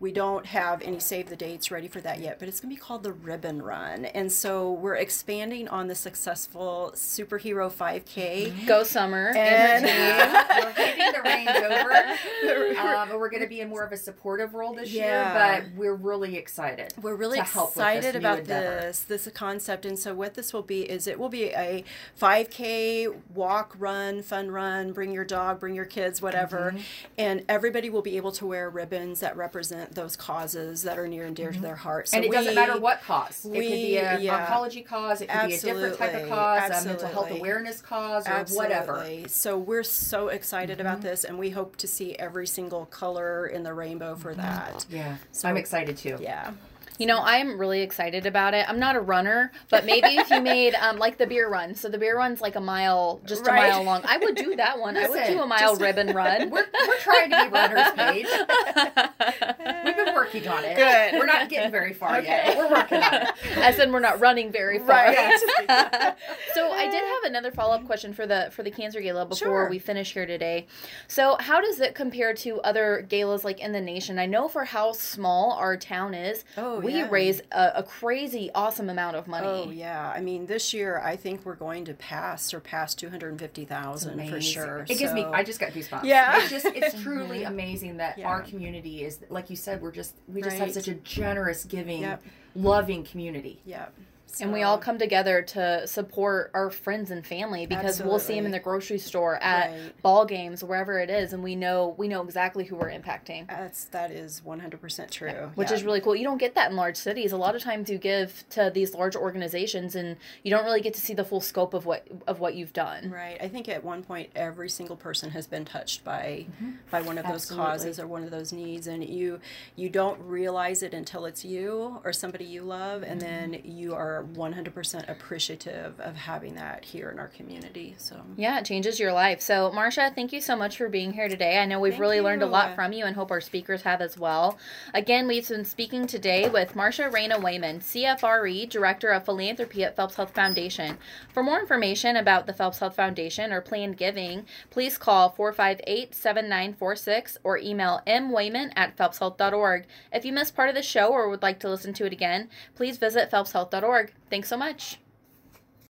we 0.01 0.13
don't 0.13 0.47
have 0.47 0.81
any 0.83 1.01
save 1.01 1.29
the 1.29 1.35
dates 1.35 1.73
ready 1.73 1.89
for 1.89 2.01
that 2.01 2.21
yet, 2.21 2.39
but 2.39 2.47
it's 2.47 2.61
going 2.61 2.73
to 2.73 2.77
be 2.77 2.81
called 2.81 3.03
the 3.03 3.13
Ribbon 3.13 3.61
Run. 3.61 4.05
And 4.05 4.31
so 4.31 4.73
we're 4.73 4.95
expanding 4.95 5.67
on 5.69 5.89
the 5.89 5.97
successful 5.97 6.93
superhero 6.95 7.71
5K. 7.71 8.67
Go 8.67 8.85
Summer. 8.85 9.33
And 9.37 9.85
we're 9.85 10.73
handing 10.73 11.13
the 11.13 11.23
reins 11.23 11.51
over. 11.51 12.79
Um, 12.89 13.11
we're 13.11 13.29
going 13.29 13.43
to 13.43 13.49
be 13.49 13.61
in 13.61 13.69
more 13.69 13.85
of 13.85 13.93
a 13.93 13.97
supportive 13.97 14.55
role 14.55 14.73
this 14.73 14.91
yeah. 14.91 15.55
year, 15.55 15.71
but 15.73 15.79
we're 15.79 15.95
really 15.95 16.37
excited. 16.37 16.95
We're 17.01 17.17
really 17.17 17.39
excited 17.39 18.15
this 18.15 18.15
about 18.15 18.45
this 18.45 19.01
this 19.01 19.29
concept. 19.35 19.85
And 19.85 19.99
so 19.99 20.15
what 20.15 20.35
this 20.35 20.53
will 20.53 20.63
be 20.63 20.83
is 20.83 21.07
it 21.09 21.19
will 21.19 21.29
be 21.29 21.45
a 21.47 21.85
5K 22.21 23.15
walk, 23.35 23.75
run, 23.79 24.23
fun 24.23 24.51
run, 24.51 24.93
bring 24.93 25.13
your 25.13 25.25
dog, 25.25 25.61
bring 25.61 25.75
your 25.75 25.85
kids, 25.85 26.23
whatever. 26.23 26.73
Mm-hmm. 26.73 26.83
And 27.19 27.45
everybody 27.49 27.91
will 27.91 28.03
be 28.03 28.17
able 28.17 28.33
to 28.33 28.47
wear 28.47 28.71
ribbons 28.71 29.21
that 29.21 29.37
represent 29.37 29.95
those 29.95 30.17
causes 30.17 30.83
that 30.83 30.99
are 30.99 31.09
near 31.09 31.25
and 31.25 31.35
dear 31.35 31.49
mm-hmm. 31.49 31.57
to 31.57 31.63
their 31.63 31.77
heart. 31.77 32.09
So 32.09 32.17
and 32.17 32.25
it 32.25 32.31
we, 32.31 32.37
doesn't 32.37 32.55
matter 32.55 32.79
what 32.79 33.03
cause. 33.03 33.47
We, 33.49 33.59
it 33.59 33.63
could 33.63 33.71
be 33.71 33.99
an 33.99 34.23
yeah, 34.23 34.47
oncology 34.47 34.85
cause. 34.87 35.21
It 35.21 35.29
could 35.29 35.37
absolutely, 35.37 35.81
be 35.81 35.87
a 35.87 35.91
different 35.91 36.13
type 36.13 36.23
of 36.23 36.29
cause, 36.29 36.63
absolutely. 36.63 36.91
a 36.91 36.93
mental 36.93 37.09
health 37.09 37.39
awareness 37.39 37.83
cause, 37.83 38.27
or 38.27 38.31
absolutely. 38.31 38.75
whatever. 38.75 39.29
So 39.29 39.59
we're 39.59 39.83
so 39.83 40.29
excited 40.29 40.79
mm-hmm. 40.79 40.87
about 40.87 41.03
this, 41.03 41.25
and 41.25 41.39
we 41.39 41.51
hope 41.51 41.77
to 41.77 41.89
see 41.89 42.15
every 42.17 42.47
single 42.47 42.87
color 42.87 43.47
in 43.47 43.63
the 43.63 43.75
rainbow 43.75 44.15
for 44.15 44.33
mm-hmm. 44.33 44.41
that. 44.43 44.87
Yeah, 44.91 45.17
so 45.33 45.49
I'm 45.49 45.57
excited 45.57 45.97
too. 45.97 46.19
Yeah. 46.21 46.53
You 46.99 47.07
know, 47.07 47.19
I 47.19 47.37
am 47.37 47.59
really 47.59 47.83
excited 47.83 48.27
about 48.27 48.55
it. 48.55 48.69
I'm 48.69 48.81
not 48.81 48.97
a 48.97 49.01
runner, 49.01 49.53
but 49.71 49.87
maybe 49.87 50.09
if 50.17 50.31
you 50.31 50.41
made 50.41 50.75
um, 50.75 50.99
like 50.99 51.17
the 51.17 51.27
beer 51.27 51.49
run. 51.49 51.77
So 51.77 51.89
the 51.89 51.97
beer 51.99 52.17
run's 52.17 52.41
like 52.41 52.57
a 52.57 52.61
mile, 52.61 53.21
just 53.25 53.47
right. 53.47 53.67
a 53.67 53.71
mile 53.71 53.85
long. 53.85 54.03
I 54.05 54.19
would 54.19 54.35
do 54.35 54.57
that 54.57 54.81
one. 54.81 54.95
Listen, 54.95 55.17
I 55.17 55.29
would 55.29 55.33
do 55.33 55.41
a 55.41 55.47
mile 55.47 55.71
just, 55.71 55.81
ribbon 55.81 56.15
run. 56.15 56.51
We're, 56.51 56.67
we're 56.89 56.99
trying 56.99 57.31
to 57.31 57.45
be 57.45 57.51
runners, 57.51 57.93
Paige. 57.95 58.27
We've 59.85 59.97
been 59.97 60.15
working 60.15 60.49
on 60.49 60.65
it. 60.65 60.77
Good. 60.77 61.19
We're 61.19 61.27
not 61.27 61.49
getting 61.49 61.71
very 61.71 61.93
far 61.93 62.19
okay. 62.19 62.27
yet. 62.27 62.57
we're 62.57 62.71
working 62.71 62.99
on 62.99 63.15
it. 63.15 63.29
I 63.59 63.73
said 63.73 63.93
we're 63.93 64.01
not 64.01 64.21
running 64.21 64.51
very 64.51 64.79
far. 64.79 64.89
Right. 64.89 65.39
so 66.55 66.71
I 66.71 66.91
did 66.91 67.05
have 67.05 67.25
another 67.25 67.53
follow 67.53 67.75
up 67.75 67.85
question 67.87 68.13
for 68.13 68.27
the 68.27 68.49
for 68.53 68.63
the 68.63 68.71
cancer 68.71 69.01
gala 69.01 69.25
before 69.25 69.49
sure. 69.49 69.71
we 69.71 69.79
finish 69.79 70.13
here 70.13 70.27
today. 70.27 70.67
So 71.07 71.37
how 71.39 71.61
does 71.61 71.81
it 71.81 71.95
compare 71.95 72.35
to 72.35 72.61
other 72.63 73.07
galas 73.09 73.45
like 73.45 73.61
in 73.61 73.73
the 73.73 73.81
nation? 73.81 74.19
I 74.19 74.27
know 74.27 74.49
for 74.49 74.65
how 74.65 74.93
small 74.93 75.53
our 75.53 75.77
town 75.77 76.15
is, 76.15 76.45
oh, 76.57 76.81
we 76.81 76.88
yeah. 76.97 77.09
raise 77.11 77.41
a, 77.53 77.73
a, 77.77 77.83
crazy 77.83 78.51
awesome 78.55 78.91
amount 78.91 79.17
of 79.17 79.27
money. 79.27 79.47
Oh 79.47 79.71
yeah, 79.71 80.13
I 80.15 80.21
mean 80.21 80.47
this 80.47 80.73
year 80.73 81.01
I 81.05 81.17
think 81.17 81.45
we're 81.45 81.55
going 81.55 81.85
to 81.87 81.95
pass 81.95 82.43
surpass 82.43 82.95
two 82.95 83.11
hundred 83.11 83.31
and 83.31 83.41
fifty 83.41 83.65
thousand 83.65 84.29
for 84.29 84.41
sure. 84.41 84.81
It 84.89 84.95
so. 84.95 84.99
gives 84.99 85.13
me 85.13 85.25
I 85.25 85.45
just 85.45 85.61
got 85.61 85.73
goosebumps. 85.73 86.05
Yeah, 86.05 86.41
it's 86.41 86.51
just 86.51 86.67
it's 86.75 87.01
truly 87.03 87.45
amazing 87.45 87.99
that 87.99 88.19
yeah. 88.19 88.29
our 88.29 88.43
community 88.43 89.05
is 89.05 89.21
like 89.29 89.51
you 89.51 89.57
said 89.57 89.81
we're 89.83 89.93
just 89.93 90.15
we 90.27 90.41
just 90.41 90.59
right. 90.59 90.67
have 90.67 90.73
such 90.73 90.89
a 90.89 90.95
generous, 90.95 91.65
giving, 91.65 92.03
yep. 92.03 92.23
loving 92.55 93.05
community. 93.05 93.61
Yep. 93.65 93.95
So. 94.31 94.45
And 94.45 94.53
we 94.53 94.63
all 94.63 94.77
come 94.77 94.99
together 94.99 95.41
to 95.41 95.87
support 95.87 96.51
our 96.53 96.71
friends 96.71 97.11
and 97.11 97.27
family 97.27 97.67
because 97.67 97.87
Absolutely. 97.87 98.11
we'll 98.11 98.19
see 98.21 98.35
them 98.35 98.45
in 98.45 98.53
the 98.53 98.59
grocery 98.59 98.99
store, 98.99 99.37
at 99.43 99.71
right. 99.71 100.03
ball 100.03 100.27
games, 100.27 100.63
wherever 100.63 100.99
it 100.99 101.09
is, 101.09 101.33
and 101.33 101.43
we 101.43 101.57
know 101.57 101.95
we 101.97 102.09
know 102.09 102.23
exactly 102.23 102.65
who 102.65 102.77
we're 102.77 102.91
impacting. 102.91 103.49
That's 103.49 103.85
that 103.87 104.11
is 104.11 104.45
one 104.45 104.61
hundred 104.61 104.83
percent 104.83 105.11
true. 105.11 105.29
Yeah. 105.29 105.49
Which 105.55 105.71
yeah. 105.71 105.77
is 105.77 105.83
really 105.83 106.01
cool. 106.03 106.15
You 106.15 106.25
don't 106.25 106.39
get 106.39 106.55
that 106.57 106.71
in 106.71 106.77
large 106.77 106.97
cities. 106.97 107.33
A 107.33 107.39
lot 107.39 107.57
of 107.57 107.63
times 107.63 107.89
you 107.89 107.97
give 107.97 108.45
to 108.51 108.71
these 108.73 108.95
large 108.95 109.17
organizations, 109.17 109.97
and 109.97 110.17
you 110.43 110.51
don't 110.51 110.65
really 110.65 110.83
get 110.83 110.95
to 110.95 111.01
see 111.01 111.15
the 111.15 111.25
full 111.25 111.41
scope 111.41 111.73
of 111.73 111.87
what 111.87 112.07
of 112.27 112.39
what 112.39 112.55
you've 112.55 112.75
done. 112.75 113.11
Right. 113.11 113.39
I 113.41 113.49
think 113.49 113.69
at 113.69 113.83
one 113.83 114.03
point 114.03 114.31
every 114.37 114.69
single 114.69 114.97
person 114.97 115.31
has 115.31 115.47
been 115.47 115.65
touched 115.65 116.05
by 116.05 116.47
mm-hmm. 116.51 116.73
by 116.91 117.01
one 117.01 117.17
of 117.17 117.25
Absolutely. 117.25 117.65
those 117.65 117.67
causes 117.67 118.01
or 118.01 118.07
one 118.07 118.25
of 118.25 118.31
those 118.31 118.53
needs, 118.53 118.87
and 118.87 119.03
you 119.03 119.41
you 119.75 119.89
don't 119.89 120.21
realize 120.21 120.83
it 120.83 120.93
until 120.93 121.25
it's 121.25 121.45
you 121.45 121.99
or 122.05 122.13
somebody 122.13 122.45
you 122.45 122.63
love, 122.63 123.03
and 123.03 123.23
mm-hmm. 123.23 123.53
then 123.53 123.63
you 123.65 123.95
are 123.95 124.18
are 124.19 124.25
100% 124.25 125.09
appreciative 125.09 125.99
of 126.01 126.17
having 126.17 126.55
that 126.57 126.85
here 126.85 127.11
in 127.11 127.19
our 127.19 127.29
community. 127.29 127.95
So 127.99 128.21
yeah, 128.37 128.59
it 128.59 128.65
changes 128.65 128.99
your 128.99 129.13
life. 129.13 129.41
So 129.41 129.71
Marsha, 129.75 130.15
thank 130.15 130.33
you 130.33 130.41
so 130.41 130.57
much 130.57 130.77
for 130.77 130.89
being 130.89 131.13
here 131.13 131.29
today. 131.29 131.59
I 131.59 131.65
know 131.65 131.79
we've 131.81 131.93
Thank 131.93 132.03
really 132.03 132.21
learned 132.21 132.43
a 132.43 132.47
lot 132.47 132.75
from 132.75 132.93
you, 132.93 133.05
and 133.05 133.15
hope 133.15 133.31
our 133.31 133.41
speakers 133.41 133.83
have 133.83 134.01
as 134.01 134.19
well. 134.19 134.59
Again, 134.93 135.29
we've 135.29 135.49
been 135.49 135.65
speaking 135.65 136.07
today 136.07 136.49
with 136.49 136.75
Marsha 136.75 137.13
Reyna 137.13 137.39
Wayman, 137.39 137.81
CFRE 137.81 138.69
Director 138.69 139.11
of 139.11 139.25
Philanthropy 139.25 139.85
at 139.85 139.97
Phelps 139.97 140.17
Health 140.17 140.35
Foundation. 140.35 140.99
For 141.33 141.43
more 141.43 141.61
information 141.61 142.17
about 142.17 142.47
the 142.47 142.53
Phelps 142.53 142.79
Health 142.79 142.97
Foundation 142.97 143.53
or 143.53 143.61
planned 143.61 143.97
giving, 143.97 144.47
please 144.71 144.99
call 144.99 145.31
458 145.31 146.15
7946 146.15 147.39
or 147.45 147.59
email 147.59 148.01
mwayman 148.07 148.73
at 148.75 148.97
phelpshealth.org. 148.97 149.87
If 150.13 150.25
you 150.25 150.33
missed 150.33 150.57
part 150.57 150.69
of 150.69 150.75
the 150.75 150.83
show 150.83 151.09
or 151.09 151.29
would 151.29 151.43
like 151.43 151.61
to 151.61 151.69
listen 151.69 151.93
to 151.95 152.07
it 152.07 152.13
again, 152.13 152.49
please 152.75 152.99
visit 152.99 153.31
phelpshealth.org. 153.31 154.08
Thanks 154.31 154.49
so 154.49 154.57
much. 154.57 154.99